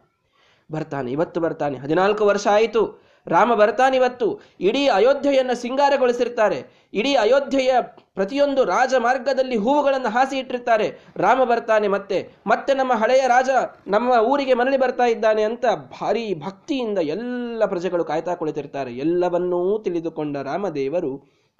ಬರ್ತಾನೆ, 0.72 1.10
ಇವತ್ತು 1.10 1.40
ಬರ್ತಾನೆ, 1.40 1.78
ಹದಿನಾಲ್ಕು 1.78 2.26
ವರ್ಷ 2.26 2.46
ಆಯಿತು. 2.46 3.06
ರಾಮ 3.26 3.54
ಬರ್ತಾನಿವತ್ತು 3.54 4.40
ಇಡೀ 4.60 4.88
ಅಯೋಧ್ಯೆಯನ್ನು 4.88 5.54
ಸಿಂಗಾರಗೊಳಿಸಿರ್ತಾರೆ. 5.60 6.88
ಇಡೀ 6.94 7.14
ಅಯೋಧ್ಯೆಯ 7.14 7.74
ಪ್ರತಿಯೊಂದು 8.16 8.64
ರಾಜ 8.64 8.94
ಮಾರ್ಗದಲ್ಲಿ 8.99 9.56
ಹೂವುಗಳನ್ನು 9.56 10.08
ಹಾಸಿ 10.08 10.37
ಇಟ್ಟಿರ್ತಾರೆ. 10.38 10.88
ರಾಮ 11.16 11.44
ಬರ್ತಾನೆ 11.44 11.88
ಮತ್ತೆ 11.88 12.18
ಮತ್ತೆ 12.46 12.75
ನಮ್ಮ 12.75 12.92
ಹಳೆಯ 12.92 13.23
ರಾಜ 13.28 13.50
ನಮ್ಮ 13.87 14.11
ಊರಿಗೆ 14.25 14.54
ಮರಳಿ 14.54 14.76
ಬರ್ತಾ 14.76 15.04
ಇದ್ದಾನೆ 15.04 15.42
ಅಂತ 15.42 15.64
ಭಾರಿ 16.00 16.26
ಭಕ್ತಿಯಿಂದ 16.35 16.99
ಎಲ್ಲ 16.99 17.64
ಪ್ರಜೆಗಳು 17.66 18.04
ಕಾಯ್ತಾ 18.04 18.35
ಕುಳಿತಿರ್ತಾರೆ. 18.35 18.92
ಎಲ್ಲವನ್ನೂ 18.96 19.82
ತಿಳಿದುಕೊಂಡ 19.85 20.37
ರಾಮದೇವರು 20.37 21.12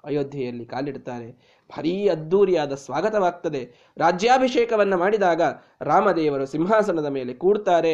ಅಯೋಧ್ಯೆಯಲ್ಲಿ 0.03 0.65
ಕಾಲಿಡ್ತಾರೆ. 0.65 1.31
ಭಾರೀ 1.69 2.07
ಅದ್ದೂರಿಯಾದ 2.07 2.73
ಸ್ವಾಗತವಾಗ್ತದೆ. 2.73 3.61
ರಾಜ್ಯಾಭಿಷೇಕವನ್ನು 3.97 4.97
ಮಾಡಿದಾಗ 4.97 5.41
ರಾಮದೇವರು 5.81 6.45
ಸಿಂಹಾಸನದ 6.45 7.05
ಮೇಲೆ 7.05 7.33
ಕೂಡ್ತಾರೆ. 7.33 7.93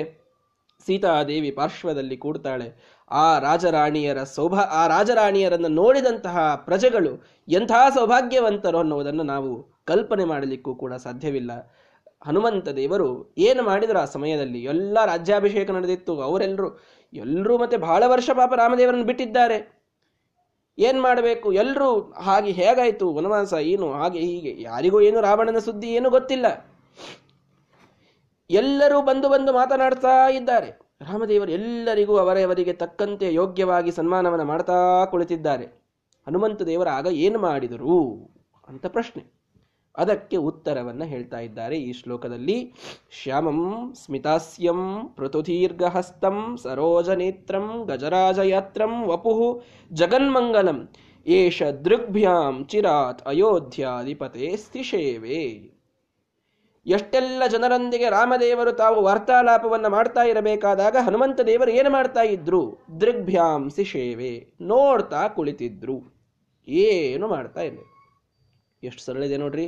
ಸೀತಾದೇವಿ 0.85 1.51
ಪಾರ್ಶ್ವದಲ್ಲಿ 1.51 2.17
ಕೂಡ್ತಾಳೆ. 2.17 2.67
ಆ 3.11 3.39
ರಾಜರಾಣಿಯರ 3.39 4.23
ಸೌಭಾ, 4.23 4.61
ಆ 4.61 4.87
ರಾಜರಾಣಿಯರನ್ನು 4.87 5.67
ನೋಡಿದಂತಹ 5.67 6.55
ಪ್ರಜೆಗಳು 6.55 7.23
ಎಂಥ 7.47 7.71
ಸೌಭಾಗ್ಯವಂತರು 7.71 8.77
ಅನ್ನುವುದನ್ನು 8.77 9.23
ನಾವು 9.23 9.81
ಕಲ್ಪನೆ 9.85 10.25
ಮಾಡಲಿಕ್ಕೂ 10.25 10.75
ಕೂಡ 10.75 10.93
ಸಾಧ್ಯವಿಲ್ಲ. 10.93 11.51
ಹನುಮಂತ 12.25 12.69
ದೇವರು 12.69 13.33
ಏನು 13.37 13.63
ಮಾಡಿದರು 13.63 13.99
ಆ 13.99 14.05
ಸಮಯದಲ್ಲಿ? 14.05 14.63
ಎಲ್ಲ 14.63 15.05
ರಾಜ್ಯಾಭಿಷೇಕ 15.05 15.71
ನಡೆದಿತ್ತು 15.71 16.21
ಅವರೆಲ್ಲರೂ 16.21 16.79
ಎಲ್ಲರೂ 17.13 17.57
ಮತ್ತೆ 17.57 17.77
ಬಹಳ 17.77 18.03
ವರ್ಷ 18.07 18.29
ಪಾಪ 18.29 18.53
ರಾಮದೇವರನ್ನು 18.53 19.05
ಬಿಟ್ಟಿದ್ದಾರೆ. 19.05 19.83
ಏನು 20.77 21.01
ಮಾಡಬೇಕು? 21.01 21.53
ಎಲ್ಲರೂ 21.53 22.11
ಹಾಗೆ 22.11 22.51
ಹೇಗಾಯಿತು? 22.51 23.13
ವನವಾಸ 23.13 23.53
ಏನು? 23.53 23.93
ಹಾಗೆ 23.93 24.19
ಹೀಗೆ, 24.19 24.61
ಯಾರಿಗೂ 24.61 25.01
ಏನು 25.01 25.21
ರಾವಣನ 25.21 25.57
ಸುದ್ದಿ 25.57 25.87
ಏನು 25.87 26.09
ಗೊತ್ತಿಲ್ಲ. 26.09 26.45
ಎಲ್ಲರೂ 28.49 29.01
ಬಂದು 29.01 29.29
ಬಂದು 29.29 29.53
ಮಾತನಾಡ್ತಾ 29.53 30.29
ಇದ್ದಾರೆ. 30.29 30.82
ರಾಮದೇವರು 31.01 31.51
ಎಲ್ಲರಿಗೂ 31.51 32.17
ಅವರವರಿಗೆ 32.17 32.73
ತಕ್ಕಂತೆ 32.73 33.33
ಯೋಗ್ಯವಾಗಿ 33.33 33.91
ಸನ್ಮಾನವನ್ನು 33.91 34.45
ಮಾಡ್ತಾ 34.45 35.05
ಕುಳಿತಿದ್ದಾರೆ. 35.05 35.65
ಹನುಮಂತ 36.27 36.61
ದೇವರ 36.61 36.87
ಆಗ 36.87 37.07
ಏನು 37.07 37.39
ಮಾಡಿದರು? 37.39 37.97
ಅಂತ 38.67 38.85
ಪ್ರಶ್ನೆ. 38.85 39.23
ಅದಕ್ಕೆ 39.95 40.37
ಉತ್ತರವನ್ನು 40.37 41.05
ಹೇಳ್ತಾ 41.05 41.39
ಇದ್ದಾರೆ 41.39 41.77
ಈ 41.77 41.93
ಶ್ಲೋಕದಲ್ಲಿ. 41.93 42.73
ಶ್ಯಾಮಂ 43.11 43.93
ಸ್ಮಿತಾಸ್ಯಂ 43.93 44.81
ಪೃಥುದೀರ್ಘಹಸ್ತಂ 45.17 46.57
ಸರೋಜನೇತ್ರಂ 46.63 47.85
ಗಜರಾಜಯಾತ್ರಂ 47.85 49.07
ವಪುಹು 49.07 49.61
ಜಗನ್ಮಂಗಲಂ 49.91 50.79
ಏಷ 51.25 51.63
ದೃಗ್ಭ್ಯಾಂ 51.63 52.65
ಚಿರಾತ್ 52.65 53.21
ಅಯೋಧ್ಯಾಧಿಪತೆ 53.27 54.55
ಸ್ಥಿಷೇವೆ 54.55 55.72
ಎಷ್ಟೆಲ್ಲ 56.85 57.43
ಜನರೊಂದಿಗೆ 57.47 58.09
ರಾಮದೇವರು 58.09 58.71
ತಾವು 58.71 59.01
ವಾರ್ತಾಲಾಪವನ್ನು 59.01 59.89
ಮಾಡ್ತಾ 59.89 60.23
ಇರಬೇಕಾದಾಗ 60.23 60.95
ಹನುಮಂತ 61.05 61.41
ದೇವರು 61.41 61.71
ಏನು 61.71 61.89
ಮಾಡ್ತಾ 61.89 62.21
ಇದ್ರು? 62.21 62.79
ದೃಗ್ಭ್ಯಾಂಸಿ 63.01 63.85
ಸೇವೆ. 63.85 64.53
ನೋಡ್ತಾ 64.61 65.27
ಕುಳಿತಿದ್ರು. 65.27 66.23
ಏನು 66.67 67.27
ಮಾಡ್ತಾ 67.27 67.61
ಇಲ್ಲ. 67.61 67.77
ಎಷ್ಟು 68.83 69.03
ಸರಳಿದೆ 69.03 69.37
ನೋಡ್ರಿ. 69.37 69.65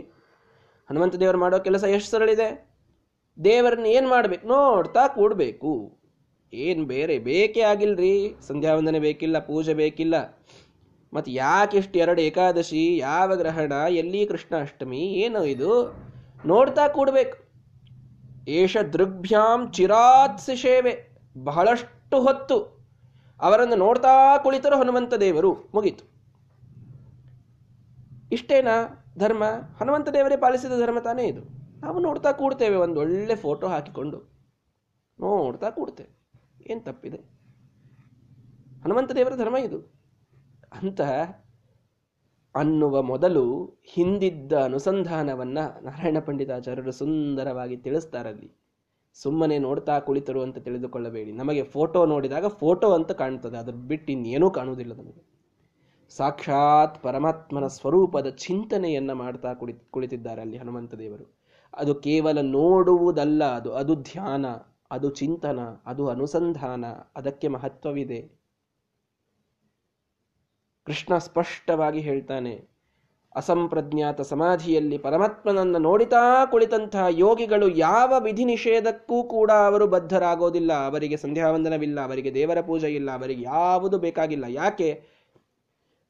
ಹನುಮಂತ 0.89 1.15
ದೇವರು 1.15 1.37
ಮಾಡೋ 1.37 1.59
ಕೆಲಸ 1.59 1.83
ಎಷ್ಟು 1.83 2.09
ಸರಳಿದೆ? 2.09 2.75
ದೇವರನ್ನ 3.43 3.85
ಏನು 3.85 4.09
ಮಾಡ್ಬೇಕು? 4.09 4.47
ನೋಡ್ತಾ 4.47 5.07
ಕೂಡಬೇಕು. 5.07 5.97
ಏನು 6.53 6.85
ಬೇರೆ 6.85 7.19
ಬೇಕೇ 7.19 7.61
ಆಗಿಲ್ರಿ. 7.61 8.35
ಸಂಧ್ಯಾವಂದನೆ 8.47 8.99
ಬೇಕಿಲ್ಲ, 8.99 9.39
ಪೂಜೆ 9.39 9.73
ಬೇಕಿಲ್ಲ. 9.73 10.39
ಮತ್ತು 11.13 11.31
ಯಾಕೆಷ್ಟು 11.31 11.99
ಎರಡು 11.99 12.21
ಏಕಾದಶಿ, 12.21 12.97
ಯಾವ 12.97 13.35
ಗ್ರಹಣ, 13.35 13.71
ಎಲ್ಲಿ 13.71 14.25
ಕೃಷ್ಣಾಷ್ಟಮಿ, 14.25 14.97
ಏನು 14.97 15.45
ಇದು? 15.45 16.05
ನೋಡ್ತಾ 16.45 16.87
ಕೂಡಬೇಕು. 16.87 17.37
ಏಷ 18.47 18.77
ದೃಗ್ಭ್ಯಾಂ 18.77 19.71
ಚಿರಾತ್ 19.71 20.39
ಸೇವೆ 20.39 21.09
ಬಹಳಷ್ಟು 21.43 22.21
ಹೊತ್ತು 22.21 22.57
ಅವರನ್ನು 23.41 23.75
ನೋಡ್ತಾ 23.75 24.37
ಕುಳಿತರು 24.37 24.77
ಹನುಮಂತ 24.77 25.13
ದೇವರು 25.13 25.53
ಮುಗೀತು. 25.53 26.15
ಇಷ್ಟೇನಾ? 28.31 29.05
ಧರ್ಮ? 29.17 29.43
ಹನುಮಂತ 29.79 30.09
ದೇವರೇ 30.09 30.37
ಪಾಲಿಸಿದ 30.37 30.71
ಧರ್ಮ 30.71 30.99
ತಾನೇ 30.99 31.23
ಇದು. 31.23 31.41
ನಾವು 31.79 31.99
ನೋಡ್ತಾ 31.99 32.31
ಕೂಡ್ತೇವೆ. 32.31 32.75
ಒಂದು 32.75 32.99
ಒಳ್ಳೆ 32.99 33.35
ಫೋಟೋ 33.35 33.67
ಹಾಕಿಕೊಂಡು 33.67 34.17
ನೋಡ್ತಾ 35.19 35.69
ಕೂಡ್ತೇವೆ. 35.69 36.09
ಏನು 36.71 36.81
ತಪ್ಪಿದೆ? 36.81 37.17
ಹನುಮಂತ 38.83 39.11
ದೇವರ 39.11 39.35
ಧರ್ಮ 39.35 39.57
ಇದು. 39.57 39.79
ಅಂತ 40.81 41.01
ಅನ್ನುವ 42.55 43.01
ಮೊದಲು 43.01 43.73
ಹಿಂದಿದ್ದ 43.83 44.53
ಅನುಸಂಧಾನವನ್ನು 44.53 45.83
ನಾರಾಯಣ 45.83 46.19
ಪಂಡಿತಾಚಾರ್ಯರು 46.19 46.91
ಸುಂದರವಾಗಿ 46.91 47.77
ತಿಳಿಸ್ತಾರಲ್ಲಿ 47.77 48.51
ಸುಮ್ಮನೆ 49.13 49.59
ನೋಡ್ತಾ 49.59 49.99
ಕುಳಿತರು 49.99 50.41
ಅಂತ 50.41 50.57
ತಿಳಿದುಕೊಳ್ಳಬೇಡಿ. 50.57 51.31
ನಮಗೆ 51.31 51.63
ಫೋಟೋ 51.63 52.05
ನೋಡಿದಾಗ 52.05 52.47
ಫೋಟೋ 52.47 52.91
ಅಂತ 52.91 53.11
ಕಾಣ್ತದೆ. 53.11 53.57
ಅದ್ರ 53.57 53.73
ಬಿಟ್ಟು 53.73 54.11
ಇನ್ನೇನೂ 54.11 54.49
ಕಾಣುವುದಿಲ್ಲ 54.51 54.93
ನಮಗೆ. 54.93 55.35
ಸಾಕ್ಷಾತ್ 56.09 57.03
ಪರಮಾತ್ಮನ 57.03 57.67
ಸ್ವರೂಪದ 57.67 58.27
ಚಿಂತನೆಯನ್ನು 58.27 59.15
ಮಾಡ್ತಾ 59.15 59.53
ಕುಳಿ, 59.53 59.73
ಕುಳಿತಿದ್ದಾರೆ 59.91 60.41
ಅಲ್ಲಿ 60.41 60.57
ಹನುಮಂತ 60.57 60.95
ದೇವರು. 60.95 61.39
ಅದು 61.73 61.95
ಕೇವಲ 61.95 62.41
ನೋಡುವುದಲ್ಲ, 62.41 63.43
ಅದು 63.43 63.73
ಅದು 63.73 63.95
ಧ್ಯಾನ, 63.95 64.45
ಅದು 64.91 65.09
ಚಿಂತನ, 65.09 65.59
ಅದು 65.85 66.07
ಅನುಸಂಧಾನ, 66.07 66.85
ಅದಕ್ಕೆ 67.15 67.47
ಮಹತ್ವವಿದೆ. 67.47 68.44
ಕೃಷ್ಣ 70.87 71.17
ಸ್ಪಷ್ಟವಾಗಿ 71.17 71.99
ಹೇಳ್ತಾನೆ, 71.99 72.53
ಅಸಂಪ್ರಜ್ಞಾತ 73.35 74.21
ಸಮಾಧಿಯಲ್ಲಿ 74.21 74.97
ಪರಮಾತ್ಮನನ್ನು 74.97 75.79
ನೋಡಿತಾ 75.79 76.21
ಕುಳಿತಂತಹ 76.45 77.05
ಯೋಗಿಗಳು 77.09 77.67
ಯಾವ 77.77 78.19
ವಿಧಿ 78.19 78.45
ನಿಷೇಧಕ್ಕೂ 78.45 79.17
ಕೂಡ 79.23 79.51
ಅವರು 79.51 79.87
ಬದ್ಧರಾಗೋದಿಲ್ಲ. 79.87 80.71
ಅವರಿಗೆ 80.85 81.17
ಸಂಧ್ಯಾವಂದನವಿಲ್ಲ, 81.17 81.97
ಅವರಿಗೆ 82.05 82.31
ದೇವರ 82.33 82.61
ಪೂಜೆ 82.61 82.91
ಇಲ್ಲ, 82.93 83.09
ಅವರಿಗೆ 83.11 83.43
ಯಾವುದು 83.43 83.99
ಬೇಕಾಗಿಲ್ಲ. 83.99 84.45
ಯಾಕೆ? 84.49 84.89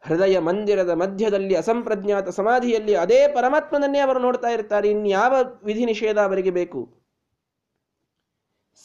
ಹೃದಯ 0.03 0.39
ಮಂದಿರದ 0.39 0.89
ಮಧ್ಯದಲ್ಲಿ 0.89 1.55
ಅಸಂಪ್ರಜ್ಞಾತ 1.55 2.29
ಸಮಾಧಿಯಲ್ಲಿ 2.29 2.95
ಅದೇ 2.95 3.21
ಪರಮಾತ್ಮನನ್ನೇ 3.27 3.99
ಅವರು 3.99 4.19
ನೋಡ್ತಾ 4.19 4.49
ಇರ್ತಾರೆ. 4.49 4.87
ಇನ್ಯಾವ 4.89 5.33
ವಿಧಿ 5.63 5.85
ನಿಷೇಧ 5.85 6.17
ಅವರಿಗೆ 6.19 6.51
ಬೇಕು? 6.51 6.81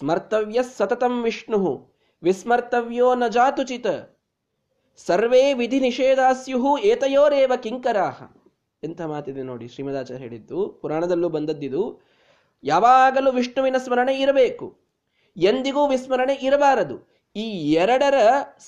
ಸ್ಮರ್ತವ್ಯ 0.00 0.60
ಸತತಂ 0.76 1.14
ವಿಷ್ಣು, 1.22 1.60
ವಿಸ್ಮರ್ತವ್ಯೋ 2.22 3.08
ನ 3.14 3.28
ಜಾತುಚಿತ. 3.28 3.86
ಸರ್ವೇ 4.96 5.52
ವಿಧಿ 5.52 5.80
ನಿಷೇಧಾಸ್ಯು 5.80 6.78
ಏತಯೋರೇವ 6.78 7.52
ಕಿಂಕರಾಹ. 7.62 8.22
ಎಂಥ 8.84 9.00
ಮಾತಿದೆ 9.00 9.42
ನೋಡಿ, 9.42 9.68
ಶ್ರೀಮದಾಚಾರ್ಯ 9.68 10.22
ಹೇಳಿದ್ದು. 10.22 10.68
ಪುರಾಣದಲ್ಲೂ 10.68 11.28
ಬಂದದ್ದಿದು. 11.28 12.00
ಯಾವಾಗಲೂ 12.64 13.30
ವಿಷ್ಣುವಿನ 13.30 13.76
ಸ್ಮರಣೆ 13.78 14.14
ಇರಬೇಕು. 14.14 14.78
ಎಂದಿಗೂ 15.36 15.88
ವಿಸ್ಮರಣೆ 15.88 16.34
ಇರಬಾರದು. 16.34 17.10
ಈ 17.36 17.72
ಎರಡರ 17.72 18.14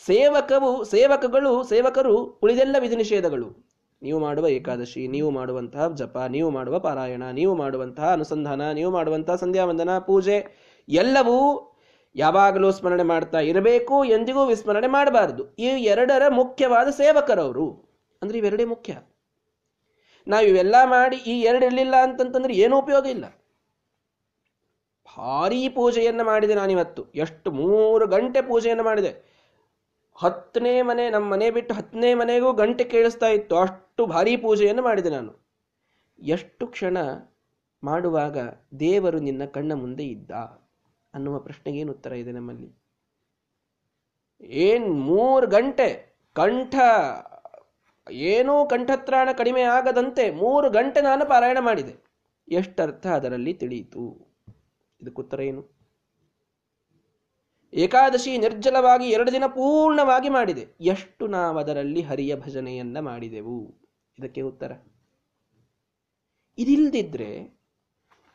ಸೇವಕವು, 0.06 0.84
ಸೇವಕಗಳು, 0.84 1.64
ಸೇವಕರು 1.64 2.22
ಉಳಿದೆಲ್ಲ 2.22 2.76
ವಿಧಿ 2.78 2.96
ನಿಷೇಧಗಳು. 2.96 3.72
ನೀವು 4.02 4.20
ಮಾಡುವ 4.20 4.48
ಏಕಾದಶಿ, 4.48 5.08
ನೀವು 5.08 5.30
ಮಾಡುವಂತಹ 5.30 5.88
ಜಪ, 5.88 6.18
ನೀವು 6.28 6.50
ಮಾಡುವ 6.50 6.78
ಪಾರಾಯಣ, 6.78 7.22
ನೀವು 7.32 7.54
ಮಾಡುವಂತಹ 7.54 8.12
ಅನುಸಂಧಾನ, 8.12 8.72
ನೀವು 8.72 8.90
ಮಾಡುವಂತಹ 8.92 9.34
ಸಂಧ್ಯಾವಂದನ, 9.34 9.98
ಪೂಜೆ, 9.98 10.46
ಎಲ್ಲವೂ 10.88 11.71
ಯಾವಾಗಲೂ 12.14 12.70
ಸ್ಮರಣೆ 12.70 13.02
ಮಾಡ್ತಾ 13.02 13.38
ಇರಬೇಕು, 13.38 14.04
ಎಂದಿಗೂ 14.04 14.46
ವಿಸ್ಮರಣೆ 14.46 14.86
ಮಾಡಬಾರದು. 14.86 15.54
ಈ 15.54 15.66
ಎರಡರ 15.66 16.22
ಮುಖ್ಯವಾದ 16.28 16.88
ಸೇವಕರವರು 16.88 17.84
ಅಂದ್ರೆ 18.22 18.38
ಇವೆರಡೇ 18.38 18.64
ಮುಖ್ಯ. 18.64 18.98
ನಾವು 20.26 20.46
ಇವೆಲ್ಲ 20.46 20.74
ಮಾಡಿ 20.84 21.16
ಈ 21.16 21.42
ಎರಡು 21.42 21.66
ಇರಲಿಲ್ಲ 21.66 21.94
ಅಂತಂತಂದ್ರೆ 22.02 22.54
ಏನೂ 22.54 22.78
ಉಪಯೋಗ 22.78 23.06
ಇಲ್ಲ. 23.06 23.24
ಭಾರಿ 25.18 25.68
ಪೂಜೆಯನ್ನು 25.68 26.24
ಮಾಡಿದೆ 26.24 26.54
ನಾನಿವತ್ತು. 26.54 27.06
ಎಷ್ಟು 27.14 27.50
ಮೂರು 27.50 28.06
ಗಂಟೆ 28.06 28.42
ಪೂಜೆಯನ್ನು 28.42 28.84
ಮಾಡಿದೆ. 28.84 29.32
ಹತ್ತನೇ 30.14 30.82
ಮನೆ, 30.82 31.10
ನಮ್ಮ 31.10 31.32
ಮನೆ 31.32 31.50
ಬಿಟ್ಟು 31.50 31.74
ಹತ್ತನೇ 31.74 32.14
ಮನೆಗೂ 32.14 32.52
ಗಂಟೆ 32.52 32.84
ಕೇಳಿಸ್ತಾ 32.84 33.28
ಇತ್ತು. 33.28 33.56
ಅಷ್ಟು 33.56 34.06
ಭಾರಿ 34.06 34.36
ಪೂಜೆಯನ್ನು 34.36 34.82
ಮಾಡಿದೆ 34.82 35.10
ನಾನು. 35.10 35.48
ಎಷ್ಟು 36.18 36.66
ಕ್ಷಣ 36.66 36.98
ಮಾಡುವಾಗ 37.84 38.38
ದೇವರು 38.80 39.18
ನಿನ್ನ 39.18 39.44
ಕಣ್ಣ 39.44 39.72
ಮುಂದೆ 39.72 40.04
ಇದ್ದ. 40.04 40.30
ಅನ್ನುವ 41.14 41.38
ಪ್ರಶ್ನೆಗೆ 41.38 41.78
ಏನು 41.78 41.92
ಉತ್ತರ 41.92 42.12
ಇದೆ 42.12 42.32
ನಮ್ಮಲ್ಲಿ? 42.32 42.82
ಏನ್ 44.40 44.90
ಮೂರು 44.90 45.46
ಗಂಟೆ 45.46 46.16
ಕಂಠ, 46.32 46.74
ಏನೂ 48.10 48.66
ಕಂಠತ್ರಾಣ 48.66 49.28
ಕಡಿಮೆ 49.38 49.62
ಆಗದಂತೆ 49.62 50.30
ಮೂರು 50.30 50.70
ಗಂಟೆ 50.70 51.00
ನಾನು 51.00 51.28
ಪಾರಾಯಣ 51.28 51.58
ಮಾಡಿದೆ. 51.60 51.94
ಎಷ್ಟರ್ಥ 52.48 53.06
ಅದರಲ್ಲಿ 53.06 53.54
ತಿಳಿಯಿತು? 53.54 54.26
ಇದಕ್ಕುತ್ತರ 55.00 55.40
ಏನು? 55.40 55.82
ಏಕಾದಶಿ 57.74 58.38
ನಿರ್ಜಲವಾಗಿ 58.38 59.08
ಎರಡು 59.08 59.32
ದಿನ 59.32 59.44
ಪೂರ್ಣವಾಗಿ 59.46 60.28
ಮಾಡಿದೆ. 60.28 60.68
ಎಷ್ಟು 60.80 61.26
ನಾವು 61.26 61.58
ಅದರಲ್ಲಿ 61.58 62.00
ಹರಿಯ 62.00 62.36
ಭಜನೆಯನ್ನ 62.36 63.00
ಮಾಡಿದೆವು? 63.00 63.74
ಇದಕ್ಕೆ 64.18 64.40
ಉತ್ತರ. 64.40 64.72
ಇದಿಲ್ದಿದ್ರೆ 66.58 67.44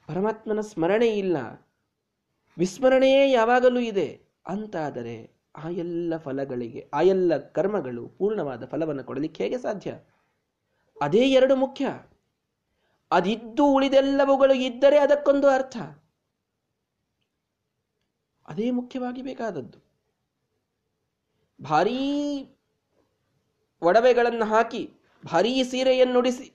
ಪರಮಾತ್ಮನ 0.08 0.60
ಸ್ಮರಣೆ 0.60 1.08
ಇಲ್ಲ. 1.08 1.67
ವಿಸ್ಮರಣೆಯೇ 2.58 3.32
ಯಾವಾಗಲೂ 3.32 3.80
ಇದೆ. 3.80 4.22
ಅಂತಾದರೆ 4.48 5.38
ಆ 5.56 5.70
ಎಲ್ಲ 5.70 6.18
ಫಲಗಳಿಗೆ, 6.18 6.90
ಆ 6.94 7.02
ಎಲ್ಲ 7.02 7.38
ಕರ್ಮಗಳು 7.38 8.08
ಪೂರ್ಣವಾದ 8.08 8.66
ಫಲವನ್ನು 8.66 9.04
ಕೊಡಲಿಕ್ಕೆ 9.04 9.44
ಹೇಗೆ 9.44 9.58
ಸಾಧ್ಯ? 9.58 10.00
ಅದೇ 11.02 11.30
ಎರಡು 11.30 11.56
ಮುಖ್ಯ. 11.56 11.88
ಅದಿದ್ದು 13.12 13.66
ಉಳಿದೆಲ್ಲವುಗಳು 13.66 14.54
ಇದ್ದರೆ 14.54 15.00
ಅದಕ್ಕೊಂದು 15.00 15.48
ಅರ್ಥ. 15.48 15.78
ಅದೇ 18.48 18.72
ಮುಖ್ಯವಾಗಿ 18.72 19.22
ಬೇಕಾದದ್ದು. 19.22 19.80
ಭಾರೀ 21.64 22.42
ಒಡವೆಗಳನ್ನು 23.82 24.46
ಹಾಕಿ, 24.46 24.94
ಭಾರೀ 25.26 25.64
ಸೀರೆಯನ್ನುಡಿಸಿ, 25.64 26.54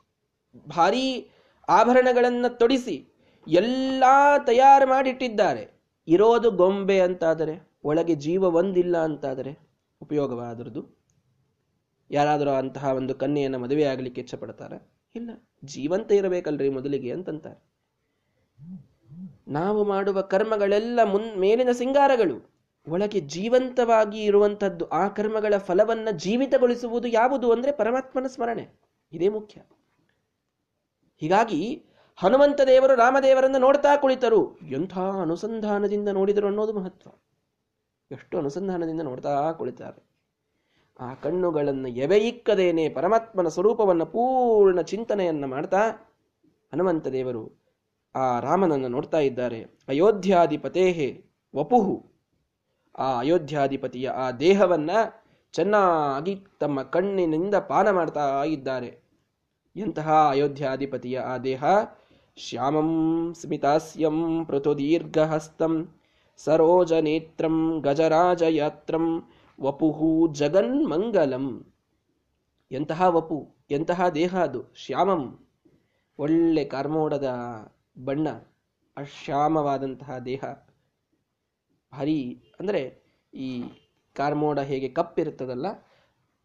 ಭಾರೀ 0.69 1.31
ಆಭರಣಗಳನ್ನು 1.69 2.59
ತೊಡಿಸಿ, 2.59 3.09
ಎಲ್ಲ 3.49 4.05
ತಯಾರು 4.47 4.87
ಮಾಡಿಟ್ಟಿದ್ದಾರೆ. 4.87 5.72
ಇರೋದು 6.09 6.51
ಗೊಂಬೆ 6.51 7.01
ಅಂತಾದರೆ, 7.01 7.73
ಒಳಗೆ 7.85 8.15
ಜೀವ 8.15 8.43
ಒಂದಿಲ್ಲ 8.43 8.97
ಅಂತಾದರೆ 8.99 9.59
ಉಪಯೋಗವಾದರದು. 10.03 11.03
ಯಾರಾದರೂ 12.11 12.51
ಅಂತಹ 12.51 12.85
ಒಂದು 12.85 13.15
ಕನ್ಯೆಯನ್ನು 13.15 13.59
ಮದುವೆ 13.59 13.85
ಆಗಲಿಕ್ಕೆ 13.85 14.21
ಇಚ್ಛಪಡ್ತಾರೆ 14.21 14.93
ಇಲ್ಲ, 15.15 15.31
ಜೀವಂತ 15.65 16.13
ಇರಬೇಕಲ್ರಿ 16.13 16.69
ಮೊದಲಿಗೆ 16.69 17.13
ಅಂತಂತಾರೆ. 17.13 17.73
ನಾವು 19.49 19.85
ಮಾಡುವ 19.85 20.21
ಕರ್ಮಗಳೆಲ್ಲ 20.21 21.01
ಮುನ್, 21.05 21.37
ಮೇಲಿನ 21.37 21.73
ಸಿಂಗಾರಗಳು. 21.73 22.53
ಒಳಗೆ 22.89 23.21
ಜೀವಂತವಾಗಿ 23.21 24.25
ಇರುವಂಥದ್ದು 24.25 24.89
ಆ 24.89 25.09
ಕರ್ಮಗಳ 25.09 25.57
ಫಲವನ್ನ 25.59 26.09
ಜೀವಿತಗೊಳಿಸುವುದು 26.11 27.09
ಯಾವುದು 27.09 27.53
ಅಂದ್ರೆ 27.53 27.73
ಪರಮಾತ್ಮನ 27.73 28.27
ಸ್ಮರಣೆ. 28.27 28.69
ಇದೇ 29.13 29.29
ಮುಖ್ಯ. 29.29 29.61
ಹೀಗಾಗಿ 31.17 31.85
ಹನುಮಂತ 32.17 32.61
ದೇವರು 32.67 32.95
ರಾಮದೇವರನ್ನು 32.95 33.59
ನೋಡ್ತಾ 33.59 33.97
ಕುಳಿತರು. 33.97 34.59
ಎಂಥ 34.59 34.99
ಅನುಸಂಧಾನದಿಂದ 34.99 36.09
ನೋಡಿದರು 36.09 36.47
ಅನ್ನೋದು 36.47 36.73
ಮಹತ್ವ. 36.73 37.11
ಎಷ್ಟು 38.13 38.39
ಅನುಸಂಧಾನದಿಂದ 38.39 39.01
ನೋಡ್ತಾ 39.01 39.53
ಕುಳಿತಾರೆ. 39.53 40.03
ಆ 41.01 41.15
ಕಣ್ಣುಗಳನ್ನು 41.15 41.89
ಎವೆಯಿಕ್ಕದೇನೆ 41.89 42.89
ಪರಮಾತ್ಮನ 42.89 43.49
ಸ್ವರೂಪವನ್ನು 43.49 44.07
ಪೂರ್ಣ 44.07 44.81
ಚಿಂತನೆಯನ್ನು 44.81 45.47
ಮಾಡ್ತಾ 45.47 45.91
ಹನುಮಂತ 46.73 47.07
ದೇವರು 47.07 47.63
ಆ 48.15 48.41
ರಾಮನನ್ನು 48.41 48.89
ನೋಡ್ತಾ 48.89 49.19
ಇದ್ದಾರೆ. 49.19 49.63
ಅಯೋಧ್ಯಾಧಿಪತೇಹೇ 49.89 51.25
ವಪುಹು. 51.57 52.07
ಆ 52.99 53.19
ಅಯೋಧ್ಯಾಧಿಪತಿಯ 53.19 54.09
ಆ 54.09 54.31
ದೇಹವನ್ನ 54.31 54.91
ಚೆನ್ನಾಗಿ 55.53 56.47
ತಮ್ಮ 56.61 56.83
ಕಣ್ಣಿನಿಂದ 56.83 57.55
ಪಾನ 57.55 57.91
ಮಾಡ್ತಾ 57.91 58.45
ಇದ್ದಾರೆ. 58.45 59.03
ಎಂತಹ 59.77 60.29
ಅಯೋಧ್ಯಾಧಿಪತಿಯ 60.29 61.19
ಆ 61.19 61.39
ದೇಹ? 61.39 61.65
ಶ್ಯಾಮಂ 62.37 62.91
ಸ್ಮಿತಾಸ್ಯಂ 63.35 64.45
ಪೃಥುದೀರ್ಘಹಸ್ತಂ 64.45 65.75
ಸರೋಜನೇತ್ರಂ 66.37 67.81
ಗಜರಾಜಯಾತ್ರಂ 67.81 69.07
ವಪುಹು 69.61 70.33
ಜಗನ್ಮಂಗಲಂ 70.33 71.47
ಎಂತಹ 72.71 73.03
ವಪು, 73.09 73.39
ಎಂತಹ 73.71 74.09
ದೇಹ 74.09 74.39
ಅದು? 74.43 74.61
ಶ್ಯಾಮಂ. 74.75 75.23
ಒಳ್ಳೆ 76.19 76.65
ಕಾರ್ಮೋಡದ 76.65 77.29
ಬಣ್ಣ, 78.05 78.29
ಅಶ್ಯಾಮವಾದಂತಹ 78.97 80.19
ದೇಹ. 80.19 80.45
ಭಾರಿ, 81.93 82.43
ಅಂದರೆ 82.61 82.83
ಈ 83.35 83.63
ಕಾರ್ಮೋಡ 84.17 84.59
ಹೇಗೆ 84.59 84.89
ಕಪ್ಪಿರುತ್ತದಲ್ಲ, 84.89 85.67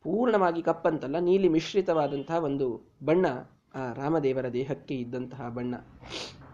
ಪೂರ್ಣವಾಗಿ 0.06 0.62
ಕಪ್ಪಂತಲ್ಲ, 0.62 1.19
ನೀಲಿ 1.19 1.50
ಮಿಶ್ರಿತವಾದಂತಹ 1.50 2.36
ಒಂದು 2.43 2.67
ಬಣ್ಣ. 3.04 3.26
ಆ 3.78 3.94
ರಾಮದೇವರ 3.94 4.48
ದೇಹಕ್ಕೆ 4.50 4.96
ಇದ್ದಂತಹ 4.96 5.50
ಬಣ್ಣ. 5.50 5.76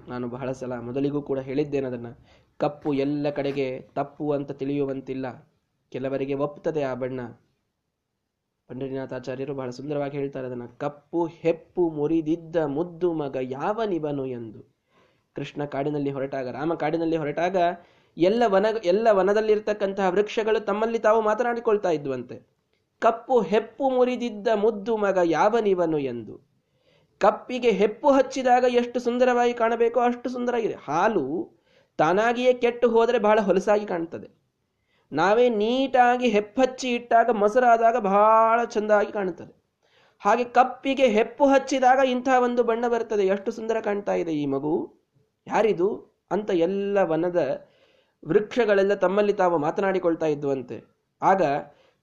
ನಾನು 0.07 0.27
ಬಹಳ 0.27 0.51
ಸಲ 0.51 0.79
ಮೊದಲಿಗೂ 0.79 1.21
ಕೂಡ 1.21 1.39
ಹೇಳಿದ್ದೇನೆ 1.39 1.87
ಅದನ್ನು. 1.87 2.19
ಕಪ್ಪು 2.57 2.93
ಎಲ್ಲ 2.93 3.29
ಕಡೆಗೆ 3.29 3.87
ತಪ್ಪು 3.95 4.31
ಅಂತ 4.31 4.51
ತಿಳಿಯುವಂತಿಲ್ಲ. 4.51 5.51
ಕೆಲವರಿಗೆ 5.89 6.33
ಒಪ್ಪುತ್ತದೆ 6.33 6.83
ಆ 6.83 6.93
ಬಣ್ಣ. 6.93 7.21
ಪಂಡರಿನಾಥಾಚಾರ್ಯರು 8.67 9.53
ಬಹಳ 9.53 9.69
ಸುಂದರವಾಗಿ 9.69 10.17
ಹೇಳ್ತಾರೆ 10.17 10.47
ಅದನ್ನು. 10.47 10.77
ಕಪ್ಪು 10.77 11.25
ಹೆಪ್ಪು 11.25 11.89
ಮುರಿದಿದ್ದ 11.89 12.55
ಮುದ್ದು 12.55 13.13
ಮಗ 13.13 13.37
ಯಾವನಿವನು 13.41 14.25
ಎಂದು. 14.25 14.73
ಕೃಷ್ಣ 15.33 15.65
ಕಾಡಿನಲ್ಲಿ 15.65 16.11
ಹೊರಟಾಗ, 16.11 16.49
ರಾಮ 16.49 16.73
ಕಾಡಿನಲ್ಲಿ 16.73 17.17
ಹೊರಟಾಗ 17.17 17.57
ಎಲ್ಲ 18.17 18.43
ವನ, 18.47 18.65
ಎಲ್ಲ 18.85 19.07
ವನದಲ್ಲಿರ್ತಕ್ಕಂತಹ 19.11 20.09
ವೃಕ್ಷಗಳು 20.09 20.65
ತಮ್ಮಲ್ಲಿ 20.65 20.99
ತಾವು 20.99 21.21
ಮಾತನಾಡಿಕೊಳ್ತಾ 21.21 21.89
ಇದ್ವಂತೆ 21.89 22.41
ಕಪ್ಪು 22.99 23.41
ಹೆಪ್ಪು 23.41 23.89
ಮುರಿದಿದ್ದ 23.89 24.47
ಮುದ್ದು 24.55 24.97
ಮಗ 24.97 25.17
ಯಾವನಿವನು 25.23 25.97
ಎಂದು. 25.97 26.52
ಕಪ್ಪಿಗೆ 27.19 27.71
ಹೆಪ್ಪು 27.71 28.11
ಹಚ್ಚಿದಾಗ 28.11 28.63
ಎಷ್ಟು 28.63 28.99
ಸುಂದರವಾಗಿ 28.99 29.53
ಕಾಣಬೇಕೋ 29.53 29.99
ಅಷ್ಟು 29.99 30.29
ಸುಂದರವಾಗಿದೆ. 30.29 30.75
ಹಾಲು 30.87 31.49
ತಾನಾಗಿಯೇ 31.97 32.53
ಕೆಟ್ಟು 32.53 32.89
ಹೋದರೆ 32.89 33.19
ಬಹಳ 33.19 33.39
ಹೊಲಸಾಗಿ 33.39 33.85
ಕಾಣ್ತದೆ. 33.85 34.43
ನಾವೇ 35.11 35.49
ನೀಟಾಗಿ 35.49 36.27
ಹೆಪ್ಪಚ್ಚಿ 36.27 36.95
ಇಟ್ಟಾಗ 36.95 37.29
ಮೊಸರಾದಾಗ 37.29 37.97
ಬಹಳ 37.97 38.63
ಚೆಂದಾಗಿ 38.63 39.11
ಕಾಣುತ್ತದೆ. 39.11 39.63
ಹಾಗೆ 40.19 40.43
ಕಪ್ಪಿಗೆ 40.43 41.07
ಹೆಪ್ಪು 41.07 41.45
ಹಚ್ಚಿದಾಗ 41.45 41.99
ಇಂಥ 41.99 42.29
ಒಂದು 42.43 42.63
ಬಣ್ಣ 42.63 42.87
ಬರ್ತದೆ 42.87 43.23
ಎಷ್ಟು 43.23 43.51
ಸುಂದರ 43.51 43.77
ಕಾಣ್ತಾ 43.79 44.13
ಇದೆ 44.13 44.33
ಈ 44.33 44.45
ಮಗು. 44.45 44.93
ಯಾರಿದು? 45.47 46.13
ಅಂತ 46.31 46.49
ಎಲ್ಲ 46.49 46.97
ವನದ 47.01 47.67
ವೃಕ್ಷಗಳೆಲ್ಲ 48.27 48.93
ತಮ್ಮಲ್ಲಿ 48.93 49.33
ತಾವು 49.33 49.57
ಮಾತನಾಡಿಕೊಳ್ತಾ 49.57 50.25
ಇದ್ದುವಂತೆ. 50.25 50.83
ಆಗ 51.21 51.41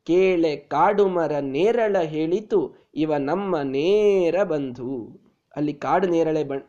ಕೇಳೆ 0.06 0.56
ಕಾಡು 0.56 1.08
ಮರ 1.08 1.32
ನೇರಳ 1.40 1.98
ಹೇಳಿತು, 1.98 2.88
ಇವ 2.94 3.16
ನಮ್ಮ 3.16 3.60
ನೇರ 3.62 4.42
ಬಂಧು. 4.42 5.20
ಅಲ್ಲಿ 5.56 5.74
ಕಾಡು 5.74 6.06
ನೇರಳೆ 6.06 6.44
ಬಣ್ 6.44 6.62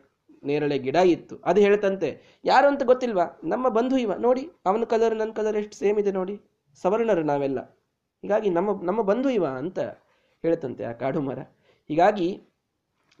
ನೇರಳೆ 0.44 0.78
ಗಿಡ 0.78 0.94
ಇತ್ತು. 0.94 1.36
ಅದು 1.44 1.60
ಹೇಳ್ತಂತೆ 1.60 2.22
ಯಾರು 2.44 2.68
ಅಂತ 2.68 2.82
ಗೊತ್ತಿಲ್ವಾ? 2.82 3.40
ನಮ್ಮ 3.44 3.68
ಬಂಧು 3.68 3.96
ಇವ. 3.96 4.14
ನೋಡಿ, 4.14 4.50
ಅವನ 4.66 4.84
ಕಲರ್ 4.84 5.16
ನನ್ನ 5.16 5.32
ಕಲರ್ 5.32 5.56
ಎಷ್ಟು 5.56 5.76
ಸೇಮ್ 5.76 5.98
ಇದೆ 5.98 6.12
ನೋಡಿ. 6.12 6.40
ಸವರ್ಣರು 6.82 7.22
ನಾವೆಲ್ಲ. 7.22 7.60
ಹೀಗಾಗಿ 8.22 8.50
ನಮ್ಮ 8.50 8.84
ನಮ್ಮ 8.84 9.02
ಬಂಧು 9.02 9.30
ಇವ 9.30 9.46
ಅಂತ 9.46 9.78
ಹೇಳ್ತಂತೆ 10.42 10.84
ಆ 10.84 10.92
ಕಾಡು 10.92 11.20
ಮರ 11.20 11.38
ಹೀಗಾಗಿ 11.88 12.42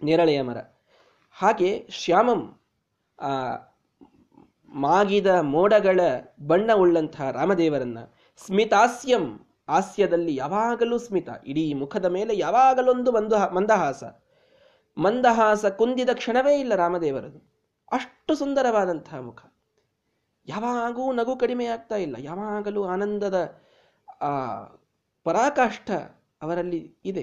ನೇರಳೆಯ 0.02 0.42
ಮರ. 0.42 0.56
ಹಾಗೆ 1.30 1.86
ಶ್ಯಾಮಂ, 1.90 2.60
ಆ, 3.20 3.30
ಮಾಗಿದ 4.68 5.26
ಮೋಡಗಳ 5.26 6.00
ಬಣ್ಣ 6.46 6.72
ಉಳ್ಳಂತಹ 6.72 7.30
ರಾಮದೇವರನ್ನ 7.30 7.98
ಸ್ಮಿತಾಸ್ಯಂ 8.36 9.46
ಹಾಸ್ಯದಲ್ಲಿ 9.70 10.36
ಯಾವಾಗಲೂ 10.36 10.98
ಸ್ಮಿತ, 10.98 11.28
ಇಡೀ 11.46 11.74
ಮುಖದ 11.74 12.04
ಮೇಲೆ 12.04 12.38
ಯಾವಾಗಲೊಂದು 12.38 13.12
ಒಂದು 13.12 13.54
ಮಂದಹಾಸ. 13.54 14.04
ಮಂದಹಾಸ 14.98 15.66
ಕುಂದಿದ 15.66 16.08
ಕ್ಷಣವೇ 16.12 16.60
ಇಲ್ಲ 16.60 16.74
ರಾಮದೇವರದು. 16.74 17.52
ಅಷ್ಟು 17.92 18.34
ಸುಂದರವಾದಂತಹ 18.34 19.20
ಮುಖ. 19.20 19.38
ಯಾವಾಗೂ 20.46 21.12
ನಗು 21.12 21.36
ಕಡಿಮೆ 21.36 21.64
ಇಲ್ಲ. 22.00 22.16
ಯಾವಾಗಲೂ 22.18 22.84
ಆನಂದದ, 22.84 23.62
ಆ, 24.20 24.62
ಪರಾಕಾಷ್ಠ 25.24 25.90
ಅವರಲ್ಲಿ 26.42 26.96
ಇದೆ. 27.04 27.22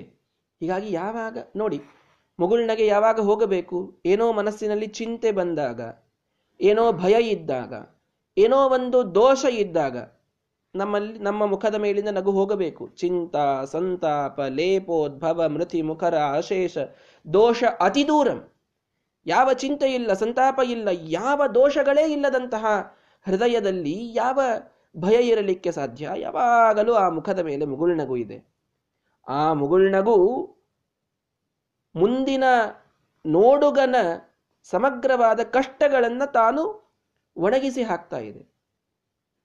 ಹೀಗಾಗಿ 0.59 0.91
ಯಾವಾಗ, 0.91 1.37
ನೋಡಿ 1.55 1.81
ಮುಗುಳ್ನಗೆ 2.39 2.87
ಯಾವಾಗ 2.87 3.19
ಹೋಗಬೇಕು, 3.19 4.01
ಏನೋ 4.05 4.31
ಮನಸ್ಸಿನಲ್ಲಿ 4.31 4.87
ಚಿಂತೆ 4.87 5.31
ಬಂದಾಗ, 5.31 5.81
ಏನೋ 6.61 6.91
ಭಯ 6.91 7.21
ಇದ್ದಾಗ, 7.21 7.73
ಏನೋ 8.37 8.69
ಒಂದು 8.69 9.15
ದೋಷ 9.15 9.45
ಇದ್ದಾಗ 9.45 10.18
ನಮ್ಮಲ್ಲಿ, 10.75 11.19
ನಮ್ಮ 11.19 11.45
ಮುಖದ 11.45 11.75
ಮೇಲಿಂದ 11.75 12.09
ನಗು 12.09 12.31
ಹೋಗಬೇಕು. 12.31 12.87
ಚಿಂತ, 12.87 13.35
ಸಂತಾಪ, 13.65 14.41
ಲೇಪೋದ್ಭವ, 14.41 15.49
ಮೃತಿ, 15.49 15.81
ಮುಖರ 15.81 16.17
ಅಶೇಷ 16.17 16.77
ದೋಷ 17.33 17.63
ಅತಿ 17.79 18.07
ದೂರಂ. 18.07 18.53
ಯಾವ 19.25 19.53
ಚಿಂತೆ 19.53 19.87
ಇಲ್ಲ, 19.93 20.13
ಸಂತಾಪ 20.13 20.59
ಇಲ್ಲ, 20.65 20.89
ಯಾವ 20.91 21.41
ದೋಷಗಳೇ 21.47 22.11
ಇಲ್ಲದಂತಹ 22.11 22.65
ಹೃದಯದಲ್ಲಿ 23.21 24.13
ಯಾವ 24.13 24.39
ಭಯ 24.97 25.21
ಇರಲಿಕ್ಕೆ 25.21 25.71
ಸಾಧ್ಯ? 25.71 26.09
ಯಾವಾಗಲೂ 26.15 26.93
ಆ 26.93 27.09
ಮುಖದ 27.09 27.39
ಮೇಲೆ 27.39 27.65
ಮುಗುಳ್ನಗು 27.65 28.17
ಇದೆ. 28.17 28.45
ಆ 29.27 29.53
ಮುಗುಳ್ನಗು 29.53 30.15
ಮುಂದಿನ 31.95 32.43
ನೋಡುಗನ 33.25 33.95
ಸಮಗ್ರವಾದ 34.63 35.39
ಕಷ್ಟಗಳನ್ನು 35.39 36.31
ತಾನು 36.31 36.91
ಒಣಗಿಸಿ 37.37 37.83
ಹಾಕ್ತಾ 37.83 38.17
ಇದೆ. 38.17 38.58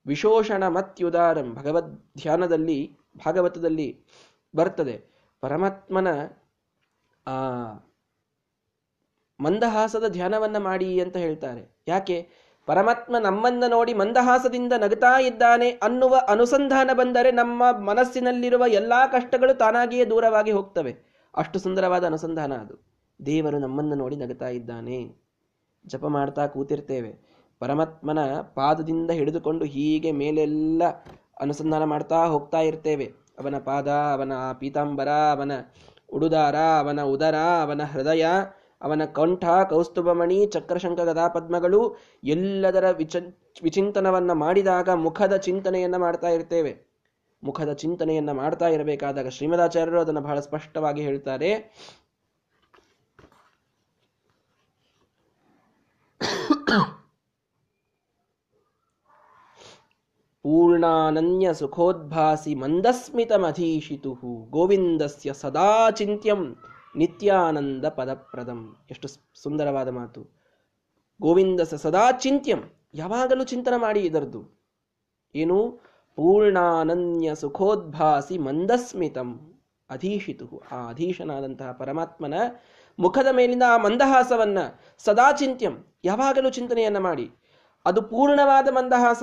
ವಿಶೋಷಣ 0.07 0.69
ಮತ್ಯುದಾರಂ 0.69 1.55
ಭಗವದ್ 1.55 1.97
ಧ್ಯಾನದಲ್ಲಿ, 2.17 2.99
ಭಾಗವತದಲ್ಲಿ 3.17 4.05
ಬರ್ತದೆ. 4.57 5.05
ಪರಮಾತ್ಮನ, 5.41 6.09
ಆ, 7.27 7.33
ಮಂದಹಾಸದ 9.41 10.09
ಧ್ಯಾನವನ್ನ 10.09 10.59
ಮಾಡಿ 10.59 11.01
ಅಂತ 11.01 11.17
ಹೇಳ್ತಾರೆ. 11.17 11.77
ಯಾಕೆ? 11.89 12.29
ಪರಮಾತ್ಮ 12.67 13.19
ನಮ್ಮನ್ನ 13.19 13.65
ನೋಡಿ 13.69 13.95
ಮಂದಹಾಸದಿಂದ 13.95 14.73
ನಗುತ್ತಾ 14.73 15.21
ಇದ್ದಾನೆ 15.21 15.71
ಅನ್ನುವ 15.71 16.21
ಅನುಸಂಧಾನ 16.29 16.91
ಬಂದರೆ 16.93 17.31
ನಮ್ಮ 17.31 17.73
ಮನಸ್ಸಿನಲ್ಲಿರುವ 17.73 18.65
ಎಲ್ಲಾ 18.69 19.07
ಕಷ್ಟಗಳು 19.07 19.59
ತಾನಾಗಿಯೇ 19.59 20.05
ದೂರವಾಗಿ 20.05 20.51
ಹೋಗ್ತವೆ. 20.51 20.97
ಅಷ್ಟು 21.37 21.59
ಸುಂದರವಾದ 21.59 22.05
ಅನುಸಂಧಾನ 22.05 22.53
ಅದು. 22.53 22.87
ದೇವರು 23.27 23.59
ನಮ್ಮನ್ನು 23.59 23.95
ನೋಡಿ 23.95 24.17
ನಗುತ್ತಾ 24.17 24.49
ಇದ್ದಾನೆ. 24.49 25.15
ಜಪ 25.87 26.07
ಮಾಡ್ತಾ 26.07 26.47
ಕೂತಿರ್ತೇವೆ. 26.47 27.34
ಪರಮಾತ್ಮನ 27.61 28.41
ಪಾದದಿಂದ 28.41 29.11
ಹಿಡಿದುಕೊಂಡು 29.11 29.65
ಹೀಗೆ 29.65 30.13
ಮೇಲೆಲ್ಲ 30.13 30.83
ಅನುಸಂಧಾನ 31.41 31.85
ಮಾಡ್ತಾ 31.85 32.27
ಹೋಗ್ತಾ 32.27 32.61
ಇರ್ತೇವೆ. 32.61 33.05
ಅವನ 33.39 33.55
ಪಾದ, 33.59 33.89
ಅವನ 33.89 34.33
ಪೀತಾಂಬರ, 34.59 35.09
ಅವನ 35.09 35.53
ಉಡುದಾರ, 36.13 36.55
ಅವನ 36.55 37.03
ಉದರ, 37.03 37.35
ಅವನ 37.35 37.83
ಹೃದಯ, 37.83 38.27
ಅವನ 38.83 39.05
ಕಂಠ, 39.05 39.45
ಕೌಸ್ತುಭಮಣಿ 39.71 40.47
ಚಕ್ರಶಂಕ 40.47 41.01
ಗದಾಪದ್ಮಗಳು 41.01 41.97
ಎಲ್ಲದರ 42.25 42.91
ವಿಚ, 42.91 43.17
ವಿಚಿಂತನವನ್ನ 43.63 44.33
ಮಾಡಿದಾಗ 44.33 44.89
ಮುಖದ 44.89 45.37
ಚಿಂತನೆಯನ್ನ 45.37 45.97
ಮಾಡ್ತಾ 45.97 46.29
ಇರ್ತೇವೆ. 46.29 46.95
ಮುಖದ 47.45 47.73
ಚಿಂತನೆಯನ್ನ 47.73 48.33
ಮಾಡ್ತಾ 48.33 48.69
ಇರಬೇಕಾದಾಗ 48.69 49.29
ಶ್ರೀಮದಾಚಾರ್ಯರು 49.29 50.01
ಅದನ್ನು 50.01 50.21
ಬಹಳ 50.21 50.41
ಸ್ಪಷ್ಟವಾಗಿ 50.41 51.03
ಹೇಳ್ತಾರೆ. 51.03 51.51
ಪೂರ್ಣಾನನ್ಯ 60.45 61.55
ಸುಖೋದ್ಭಾಸಿ 61.55 62.55
ಮಂದಸ್ಮಿತಮಧೀಶಿತು 62.55 64.15
ಗೋವಿಂದಸ್ಯ 64.51 65.33
ಸದಾ 65.33 65.91
ಚಿಂತ್ಯಂ 65.91 66.57
ನಿತ್ಯಾನಂದ 66.97 67.85
ಪದಪ್ರದಂ. 67.85 68.77
ಎಷ್ಟು 68.91 69.09
ಸುಂದರವಾದ 69.43 69.89
ಮಾತು. 69.89 70.43
ಗೋವಿಂದಸ 71.21 71.75
ಸದಾ 71.75 72.11
ಚಿಂತ್ಯಂ. 72.13 72.59
ಯಾವಾಗಲೂ 72.95 73.45
ಚಿಂತನೆ 73.45 73.77
ಮಾಡಿ 73.77 74.01
ಇದರದು 74.01 74.61
ಏನು? 75.35 75.81
ಪೂರ್ಣಾನನ್ಯ 76.17 77.35
ಸುಖೋದ್ಭಾಸಿ 77.35 78.39
ಮಂದಸ್ಮಿತಂ. 78.39 79.61
ಅಧೀಶಿತು 79.91 80.63
ಆ 80.73 80.89
ಅಧೀಶನಾದಂತಹ 80.89 81.73
ಪರಮಾತ್ಮನ 81.73 82.35
ಮುಖದ 82.99 83.27
ಮೇಲಿನ 83.33 83.63
ಆ 83.69 83.77
ಮಂದಹಾಸವನ್ನ 83.77 84.59
ಸದಾ 84.99 85.33
ಚಿಂತ್ಯಂ. 85.33 85.95
ಯಾವಾಗಲೂ 86.05 86.51
ಚಿಂತನೆಯನ್ನ 86.51 86.99
ಮಾಡಿ. 86.99 87.31
ಅದು 87.85 88.03
ಪೂರ್ಣವಾದ 88.03 88.69
ಮಂದಹಾಸ. 88.71 89.23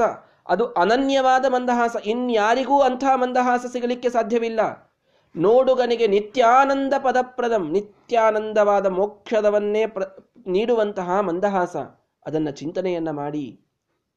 ಅದು 0.51 0.65
ಅನನ್ಯವಾದ 0.65 1.45
ಮಂದಹಾಸ. 1.45 1.95
ಇನ್ಯಾರಿಗೂ 2.05 2.79
ಅಂಥ 2.79 3.03
ಮಂದಹಾಸ 3.15 3.65
ಸಿಗಲಿಕ್ಕೆ 3.71 4.09
ಸಾಧ್ಯವಿಲ್ಲ. 4.09 4.91
ನೋಡುಗನಿಗೆ 5.35 6.07
ನಿತ್ಯಾನಂದ 6.07 6.93
ಪದಪ್ರದಂ, 6.99 7.71
ನಿತ್ಯಾನಂದವಾದ 7.71 8.85
ಮೋಕ್ಷದವನ್ನೇ 8.85 9.85
ಪ್ರ, 9.85 10.03
ನೀಡುವಂತಹ 10.47 11.19
ಮಂದಹಾಸ. 11.19 11.75
ಅದನ್ನು 12.25 12.51
ಚಿಂತನೆಯನ್ನ 12.51 13.11
ಮಾಡಿ. 13.11 13.59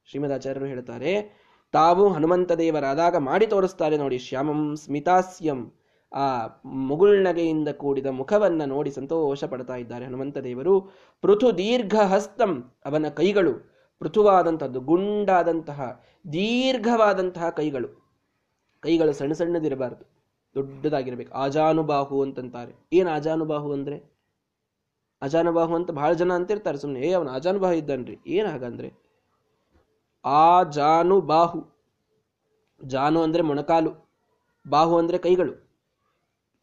ಶ್ರೀಮದಾಚಾರ್ಯರು 0.05 0.67
ಹೇಳ್ತಾರೆ 0.67 1.45
ತಾವು 1.73 2.09
ಹನುಮಂತ 2.09 2.53
ದೇವರಾದಾಗ 2.53 3.17
ಮಾಡಿ 3.17 3.47
ತೋರಿಸ್ತಾರೆ 3.47 3.97
ನೋಡಿ, 3.97 4.19
ಶ್ಯಾಮಂ 4.19 4.77
ಸ್ಮಿತಾಸ್ಯಂ. 4.77 5.73
ಆ 6.13 6.47
ಮುಗುಳ್ನಗೆಯಿಂದ 6.65 7.69
ಕೂಡಿದ 7.69 8.07
ಮುಖವನ್ನ 8.07 8.63
ನೋಡಿ 8.65 8.91
ಸಂತೋಷ 8.91 9.45
ಪಡ್ತಾ 9.45 9.77
ಇದ್ದಾರೆ 9.77 10.05
ಹನುಮಂತ 10.05 10.39
ದೇವರು. 10.39 10.81
ಪೃಥು 11.23 11.59
ದೀರ್ಘ 11.59 11.95
ಹಸ್ತಂ 11.97 12.73
ಅವನ 12.85 13.09
ಕೈಗಳು. 13.09 13.74
ಪೃಥುವಾದಂಥದ್ದು 13.99 14.81
ಗುಂಡಾದಂತಹ, 14.81 16.03
ದೀರ್ಘವಾದಂತಹ 16.33 17.51
ಕೈಗಳು. 17.51 18.05
ಕೈಗಳು 18.81 19.13
ಸಣ್ಣ 19.13 19.33
ಸಣ್ಣದಿರಬಾರದು. 19.33 20.15
ದೊಡ್ಡದಾಗಿರಬೇಕು. 20.55 21.33
ಆಜಾನುಬಾಹು 21.33 22.23
ಅಂತಂತಾರೆ. 22.23 22.75
ಏನ್ 22.93 23.09
ಆಜಾನುಬಾಹು 23.09 23.73
ಅಂದ್ರೆ? 23.73 24.15
ಅಜಾನುಬಾಹು 25.23 25.75
ಅಂತ 25.75 25.91
ಬಹಳ 25.91 26.13
ಜನ 26.13 26.33
ಅಂತಿರ್ತಾರೆ. 26.33 26.79
ಸುಮ್ಮನೆ 26.79 27.07
ಏ, 27.07 27.13
ಅವನು 27.13 27.31
ಅಜಾನುಬಾಹು 27.31 27.75
ಇದ್ದಾನ್ರಿ. 27.75 28.19
ಏನು 28.27 28.49
ಹಾಗಂದ್ರೆ 28.49 28.93
ಆ 30.25 30.63
ಜಾನು 30.63 31.21
ಬಾಹು 31.21 31.67
ಜಾನು 32.85 33.23
ಅಂದ್ರೆ 33.23 33.43
ಮೊಣಕಾಲು. 33.43 34.11
ಬಾಹು 34.69 34.99
ಅಂದ್ರೆ 34.99 35.19
ಕೈಗಳು. 35.19 35.71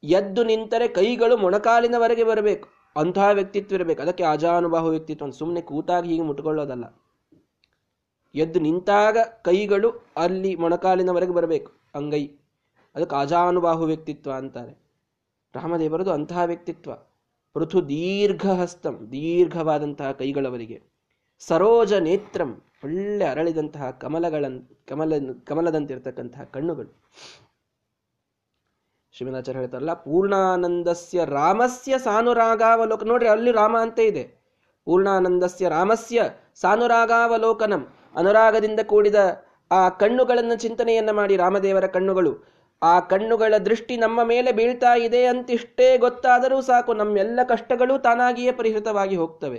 ಎದ್ದು 0.03 0.43
ನಿಂತರೆ 0.43 0.87
ಕೈಗಳು 0.87 1.37
ಮೊಣಕಾಲಿನವರೆಗೆ 1.37 2.23
ಬರಬೇಕು. 2.23 2.69
ಅಂತಹ 2.99 3.29
ವ್ಯಕ್ತಿತ್ವ 3.33 3.75
ಇರಬೇಕು. 3.75 4.01
ಅದಕ್ಕೆ 4.01 4.23
ಅಜಾನುಬಾಹು 4.23 4.87
ವ್ಯಕ್ತಿತ್ವ 4.87 5.29
ಸುಮ್ಮನೆ 5.29 5.61
ಕೂತಾಗಿ 5.61 6.09
ಹೀಗೆ 6.09 6.21
ಮುಟ್ಕೊಳ್ಳೋದಲ್ಲ. 6.21 6.83
ಎದ್ದು 8.35 8.59
ನಿಂತಾಗ 8.59 9.17
ಕೈಗಳು 9.41 9.89
ಅಲ್ಲಿ 10.17 10.55
ಮೊಣಕಾಲಿನವರೆಗೆ 10.55 11.31
ಬರಬೇಕು, 11.31 11.71
ಅಂಗೈ. 11.95 12.23
ಅದಕ್ಕೆ 12.95 13.15
ಅಜಾನುಬಾಹು 13.15 13.85
ವ್ಯಕ್ತಿತ್ವ 13.85 14.31
ಅಂತಾರೆ. 14.31 14.73
ರಾಮದೇವರದು 15.55 16.11
ಅಂತಹ 16.11 16.41
ವ್ಯಕ್ತಿತ್ವ. 16.45 16.91
ಪೃಥು 17.55 17.89
ದೀರ್ಘ 17.89 18.45
ಹಸ್ತಂ 18.49 19.07
ದೀರ್ಘವಾದಂತಹ 19.11 20.11
ಕೈಗಳವರಿಗೆ. 20.11 20.81
ಸರೋಜ 21.39 21.93
ನೇತ್ರಂ, 21.93 22.61
ಒಳ್ಳೆ 22.83 23.25
ಅರಳಿದಂತಹ 23.25 23.89
ಕಮಲಗಳ 23.91 24.45
ಕಮಲ, 24.87 25.13
ಕಮಲದಂತಿರ್ತಕ್ಕಂತಹ 25.45 26.43
ಕಣ್ಣುಗಳು. 26.43 26.91
ಶ್ರೀಮದಾಚಾರ್ಯ 29.11 29.59
ಹೇಳ್ತಾರಲ್ಲ, 29.59 29.93
ಪೂರ್ಣಾನಂದಸ್ಯ 29.93 31.25
ರಾಮಸ್ಯ 31.25 31.97
ಸಾನುರಾಗಾವಲೋಕ, 31.97 33.03
ನೋಡ್ರಿ 33.03 33.29
ಅಲ್ಲಿ 33.29 33.51
ರಾಮ 33.51 33.77
ಅಂತ 33.81 33.99
ಇದೆ. 33.99 34.23
ಪೂರ್ಣಾನಂದಸ್ಯ 34.85 35.69
ರಾಮಸ್ಯ 35.69 36.29
ಸಾನುರಾಗಾವಲೋಕನಂ. 36.55 37.87
ಅನುರಾಗದಿಂದ 38.15 38.79
ಕೂಡಿದ 38.85 39.15
ಆ 39.71 39.89
ಕಣ್ಣುಗಳನ್ನು 39.89 40.55
ಚಿಂತನೆಯನ್ನು 40.55 41.13
ಮಾಡಿ, 41.13 41.37
ರಾಮದೇವರ 41.37 41.87
ಕಣ್ಣುಗಳು, 41.87 42.43
ಆ 42.83 42.99
ಕಣ್ಣುಗಳ 42.99 43.57
ದೃಷ್ಟಿ 43.57 43.97
ನಮ್ಮ 43.97 44.23
ಮೇಲೆ 44.23 44.51
ಬೀಳ್ತಾ 44.51 44.95
ಇದೆ 44.95 45.25
ಅಂತಿಷ್ಟೇ 45.25 45.97
ಗೊತ್ತಾದರೂ 45.97 46.61
ಸಾಕು, 46.61 46.93
ನಮ್ಮೆಲ್ಲ 46.93 47.39
ಕಷ್ಟಗಳು 47.43 47.97
ತಾನಾಗಿಯೇ 47.97 48.51
ಪರಿಹೃತವಾಗಿ 48.51 49.15
ಹೋಗ್ತವೆ. 49.15 49.57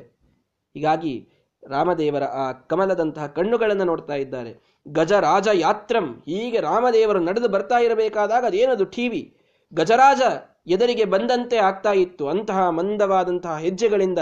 ಹೀಗಾಗಿ 0.75 1.29
ರಾಮದೇವರ 1.69 2.23
ಆ 2.23 2.53
ಕಮಲದಂತಹ 2.53 3.27
ಕಣ್ಣುಗಳನ್ನು 3.27 3.85
ನೋಡ್ತಾ 3.85 4.15
ಇದ್ದಾರೆ. 4.15 4.83
ಗಜರಾಜ 4.89 5.49
ಯಾತ್ರಂ, 5.55 6.23
ಹೀಗೆ 6.27 6.61
ರಾಮದೇವರು 6.61 7.21
ನಡೆದು 7.21 7.49
ಬರ್ತಾ 7.49 7.79
ಇರಬೇಕಾದಾಗ 7.79 8.47
ಅದೇನದು 8.47 8.85
ಟಿವಿ 8.85 9.37
ಗಜರಾಜ 9.75 10.23
ಎದರಿಗೆ 10.67 11.05
ಬಂದಂತೆ 11.05 11.57
ಆಗ್ತಾ 11.57 11.93
ಇತ್ತು. 11.93 12.29
ಅಂತಹ 12.29 12.69
ಮಂದವಾದಂತಹ 12.69 13.59
ಹೆಜ್ಜೆಗಳಿಂದ 13.59 14.19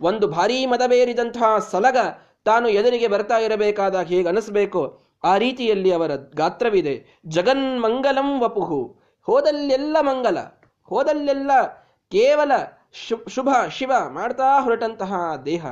ಒಂದು 0.00 0.28
ಭಾರೀ 0.28 0.66
ಮದಬೇರಿದಂತಹ 0.66 1.58
ಸಲಗ 1.70 1.96
ತಾನು 2.44 2.68
ಎದುರಿಗೆ 2.68 3.08
ಬರ್ತಾ 3.08 3.38
ಇರಬೇಕಾದಾಗ 3.38 4.06
ಹೇಗೆ 4.06 4.28
ಅನಿಸ್ಬೇಕು? 4.28 5.00
ಆ 5.24 5.36
ರೀತಿಯಲ್ಲಿ 5.36 5.92
ಅವರ 5.92 6.10
ಗಾತ್ರವಿದೆ. 6.36 7.20
ಜಗನ್ಮಂಗಲಂ 7.26 8.42
ವಪುಹು. 8.42 8.96
ಹೋದಲ್ಲೆಲ್ಲ 9.22 9.96
ಮಂಗಲ. 10.00 10.38
ಹೋದಲ್ಲೆಲ್ಲ 10.84 11.50
ಕೇವಲ 12.10 12.52
ಶುಭ, 13.28 13.48
ಶಿವ 13.70 13.92
ಮಾಡ್ತಾ 14.08 14.60
ಹೊರಟಂತಹ 14.60 15.14
ದೇಹ. 15.44 15.66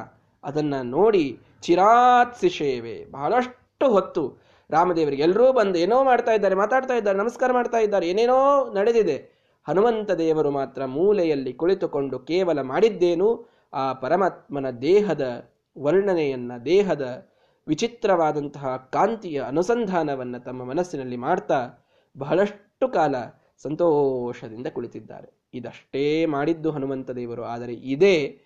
ಅದನ್ನು 0.44 0.83
ನೋಡಿ 0.83 1.40
ಚಿರಾತ್ಸಿಷೇವೆ 1.62 3.11
ಬಹಳಷ್ಟು 3.11 3.90
ಹೊತ್ತು 3.90 4.38
ರಾಮದೇವರಿಗೆ 4.70 5.22
ಎಲ್ಲರೂ 5.22 5.52
ಬಂದು 5.52 5.78
ಏನೋ 5.78 6.04
ಮಾಡ್ತಾ 6.04 6.33
ಇದ್ದಾರೆ, 6.33 6.54
ಮಾತಾಡ್ತಾ 6.54 6.94
ಇದ್ದಾರೆ, 6.94 7.18
ನಮಸ್ಕಾರ 7.18 7.52
ಮಾಡ್ತಾ 7.52 7.78
ಇದ್ದಾರೆ, 7.78 8.09
ಏನೇನೋ 8.09 8.72
ನಡೆದಿದೆ. 8.74 9.40
ಹನುಮಂತ 9.68 10.11
ದೇವರು 10.11 10.50
ಮಾತ್ರ 10.50 10.85
ಮೂಲೆಯಲ್ಲಿ 10.85 11.52
ಕುಳಿತುಕೊಂಡು 11.52 12.18
ಕೇವಲ 12.18 12.62
ಮಾಡಿದ್ದೇನು? 12.62 13.48
ಆ 13.72 13.92
ಪರಮಾತ್ಮನ 13.92 14.70
ದೇಹದ 14.70 15.49
ವರ್ಣನೆಯನ್ನ, 15.78 16.52
ದೇಹದ 16.64 17.26
ವಿಚಿತ್ರವಾದಂತಹ 17.66 18.88
ಕಾಂತಿಯ 18.92 19.42
ಅನುಸಂಧಾನವನ್ನ 19.42 20.38
ತಮ್ಮ 20.38 20.64
ಮನಸ್ಸಿನಲ್ಲಿ 20.64 21.16
ಮಾಡ್ತಾ 21.16 21.87
ಬಹಳಷ್ಟು 22.18 22.88
ಕಾಲ 22.88 23.14
ಸಂತೋಷದಿಂದ 23.62 24.66
ಕುಳಿತಿದ್ದಾರೆ. 24.66 25.40
ಇದಷ್ಟೇ 25.54 26.26
ಮಾಡಿದ್ದು 26.26 26.70
ಹನುಮಂತ 26.70 27.11
ದೇವರು 27.11 27.44
ಆದರೆ 27.44 27.74
ಇದೇ 27.74 28.40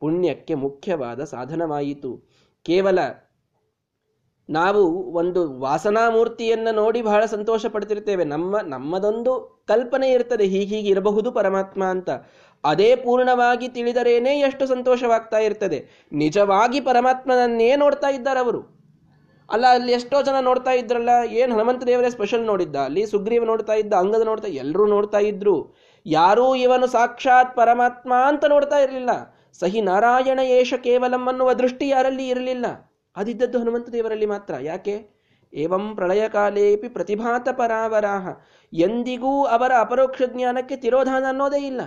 ಪುಣ್ಯಕ್ಕೆ 0.00 0.54
ಮುಖ್ಯವಾದ 0.54 1.24
ಸಾಧನವಾಯಿತು. 1.24 2.28
ಕೇವಲ 2.62 2.98
ನಾವು 4.50 4.92
ಒಂದು 5.12 5.60
ವಾಸನಾ 5.60 6.10
ಮೂರ್ತಿಯನ್ನು 6.10 6.74
ನೋಡಿ 6.74 7.02
ಬಹಳ 7.02 7.24
ಸಂತೋಷ 7.24 7.66
ಪಡ್ತಿರ್ತೇವೆ. 7.66 8.24
ನಮ್ಮ, 8.24 8.60
ನಮ್ಮದೊಂದು 8.60 9.64
ಕಲ್ಪನೆ 9.68 10.08
ಇರ್ತದೆ. 10.12 10.44
ಹೀಗೀಗೆ 10.44 10.88
ಇರಬಹುದು 10.88 11.32
ಪರಮಾತ್ಮ 11.32 11.84
ಅಂತ. 11.84 12.10
ಅದೇ 12.64 12.96
ಪೂರ್ಣವಾಗಿ 12.96 13.68
ತಿಳಿದರೇನೆ 13.68 14.38
ಎಷ್ಟು 14.38 14.66
ಸಂತೋಷವಾಗ್ತಾ 14.66 15.38
ಇರ್ತದೆ. 15.38 16.08
ನಿಜವಾಗಿ 16.12 16.80
ಪರಮಾತ್ಮನನ್ನೇ 16.80 17.76
ನೋಡ್ತಾ 17.76 18.08
ಇದ್ದಾರೆ 18.08 18.40
ಅವರು. 18.40 18.84
ಅಲ್ಲ, 19.50 19.64
ಅಲ್ಲಿ 19.66 19.92
ಎಷ್ಟೋ 19.92 20.22
ಜನ 20.22 20.34
ನೋಡ್ತಾ 20.40 20.70
ಇದ್ರಲ್ಲ, 20.70 21.10
ಏನು 21.30 21.54
ಹನುಮಂತ 21.54 21.84
ದೇವರೇ 21.84 22.10
ಸ್ಪೆಷಲ್ 22.10 22.44
ನೋಡಿದ್ದ? 22.44 22.76
ಅಲ್ಲಿ 22.76 23.06
ಸುಗ್ರೀವ 23.06 23.44
ನೋಡ್ತಾ 23.44 23.72
ಇದ್ದ, 23.72 23.92
ಅಂಗದ 23.92 24.22
ನೋಡ್ತಾ 24.22 24.48
ಎಲ್ಲರೂ 24.48 24.86
ನೋಡ್ತಾ 24.86 25.18
ಇದ್ರು. 25.18 25.76
ಯಾರೂ 26.06 26.54
ಇವನು 26.54 26.86
ಸಾಕ್ಷಾತ್ 26.86 27.56
ಪರಮಾತ್ಮ 27.56 28.12
ಅಂತ 28.26 28.44
ನೋಡ್ತಾ 28.44 28.78
ಇರಲಿಲ್ಲ. 28.78 29.10
ಸಹಿ 29.60 29.80
ನಾರಾಯಣ 29.80 30.38
ಏಷ 30.38 30.74
ಕೇವಲಂ 30.74 31.28
ಅನ್ನುವ 31.28 31.52
ದೃಷ್ಟಿ 31.52 31.88
ಯಾರಲ್ಲಿ 31.88 32.28
ಇರಲಿಲ್ಲ? 32.28 32.66
ಅದಿದ್ದದ್ದು 33.16 33.58
ಹನುಮಂತ 33.58 33.88
ದೇವರಲ್ಲಿ 33.88 34.26
ಮಾತ್ರ. 34.26 34.54
ಯಾಕೆ? 34.60 35.14
ಏವಂ 35.52 35.96
ಪ್ರಳಯ 35.96 36.28
ಕಾಲೇಪಿ 36.28 36.88
ಪ್ರತಿಭಾತ 36.88 37.48
ಪರಾವರಾಹ 37.48 38.28
ಎಂದಿಗೂ 38.72 39.44
ಅವರ 39.44 39.72
ಅಪರೋಕ್ಷ 39.80 40.22
ಜ್ಞಾನಕ್ಕೆ 40.26 40.76
ತಿರೋಧಾನ 40.76 41.24
ಅನ್ನೋದೇ 41.28 41.56
ಇಲ್ಲ. 41.56 41.80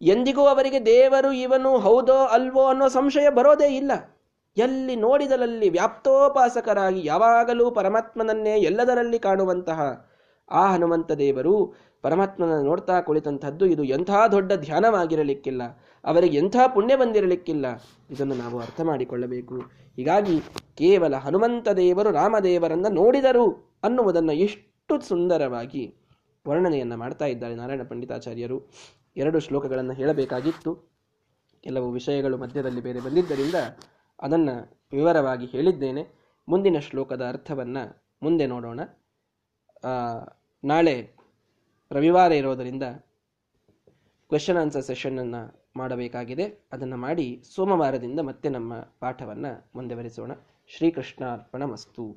ಎಂದಿಗೂ 0.00 0.42
ಅವರಿಗೆ 0.42 0.86
ದೇವರು 0.86 1.32
ಇವನು 1.32 1.78
ಹೌದೋ 1.78 2.16
ಅಲ್ವೋ 2.26 2.64
ಅನ್ನೋ 2.66 2.88
ಸಂಶಯ 2.88 3.30
ಬರೋದೇ 3.30 3.76
ಇಲ್ಲ. 3.76 3.92
ಎಲ್ಲಿ 4.56 4.96
ನೋಡಿದಲಲ್ಲಿ 4.96 5.68
ವ್ಯಾಪ್ತೋಪಾಸಕರಾಗಿ 5.68 7.00
ಯಾವಾಗಲೂ 7.06 7.70
ಪರಮಾತ್ಮನನ್ನೇ 7.70 8.54
ಎಲ್ಲದರಲ್ಲಿ 8.60 9.18
ಕಾಣುವಂತಹ 9.18 9.80
ಆ 10.50 10.72
ಹನುಮಂತ 10.72 11.12
ದೇವರು 11.12 11.74
ಪರಮಾತ್ಮನ 12.02 12.54
ನೋಡ್ತಾ 12.62 13.00
ಕುಳಿತಂಥದ್ದು 13.00 13.66
ಇದು 13.66 13.84
ಎಂಥ 13.84 14.10
ದೊಡ್ಡ 14.32 14.52
ಧ್ಯಾನವಾಗಿರಲಿಕ್ಕಿಲ್ಲ, 14.52 15.62
ಅವರಿಗೆ 16.04 16.38
ಎಂಥ 16.38 16.56
ಪುಣ್ಯ 16.74 16.96
ಬಂದಿರಲಿಕ್ಕಿಲ್ಲ. 16.96 17.66
ಇದನ್ನು 18.10 18.34
ನಾವು 18.34 18.58
ಅರ್ಥ 18.58 18.80
ಮಾಡಿಕೊಳ್ಳಬೇಕು. 18.80 19.58
ಹೀಗಾಗಿ 19.96 20.40
ಕೇವಲ 20.74 21.16
ಹನುಮಂತ 21.16 21.68
ದೇವರು 21.68 22.10
ರಾಮದೇವರನ್ನು 22.10 22.88
ನೋಡಿದರು 22.88 23.78
ಅನ್ನುವುದನ್ನು 23.82 24.32
ಎಷ್ಟು 24.32 25.00
ಸುಂದರವಾಗಿ 25.00 25.94
ವರ್ಣನೆಯನ್ನು 26.48 26.96
ಮಾಡ್ತಾ 26.96 27.24
ಇದ್ದಾರೆ 27.24 27.54
ನಾರಾಯಣ 27.54 27.82
ಪಂಡಿತಾಚಾರ್ಯರು. 27.82 28.58
ಎರಡು 29.16 29.40
ಶ್ಲೋಕಗಳನ್ನು 29.40 29.92
ಹೇಳಬೇಕಾಗಿತ್ತು. 29.92 30.96
ಕೆಲವು 31.60 31.90
ವಿಷಯಗಳು 31.90 32.36
ಮಧ್ಯದಲ್ಲಿ 32.36 32.80
ಬೇರೆ 32.80 33.00
ಬಂದಿದ್ದರಿಂದ 33.00 33.54
ಅದನ್ನು 34.20 34.86
ವಿವರವಾಗಿ 34.92 35.46
ಹೇಳಿದ್ದೇನೆ. 35.46 36.06
ಮುಂದಿನ 36.48 36.78
ಶ್ಲೋಕದ 36.78 37.26
ಅರ್ಥವನ್ನು 37.28 38.06
ಮುಂದೆ 38.22 38.46
ನೋಡೋಣ. 38.46 38.80
ನಾಳೆ 40.64 41.14
ರವಿವಾರ 41.92 42.32
ಇರೋದರಿಂದ 42.32 42.82
ಕ್ವೆಶನ್ 44.28 44.56
ಆನ್ಸರ್ 44.56 44.84
ಸೆಷನನ್ನು 44.84 45.70
ಮಾಡಬೇಕಾಗಿದೆ. 45.76 46.68
ಅದನ್ನು 46.72 46.96
ಮಾಡಿ 46.96 47.42
ಸೋಮವಾರದಿಂದ 47.54 48.20
ಮತ್ತೆ 48.20 48.48
ನಮ್ಮ 48.48 48.74
ಪಾಠವನ್ನು 49.00 49.70
ಮುಂದುವರಿಸೋಣ. 49.74 50.32
ಶ್ರೀಕೃಷ್ಣಾರ್ಪಣ 50.76 51.62
ಮಸ್ತು 51.64 52.16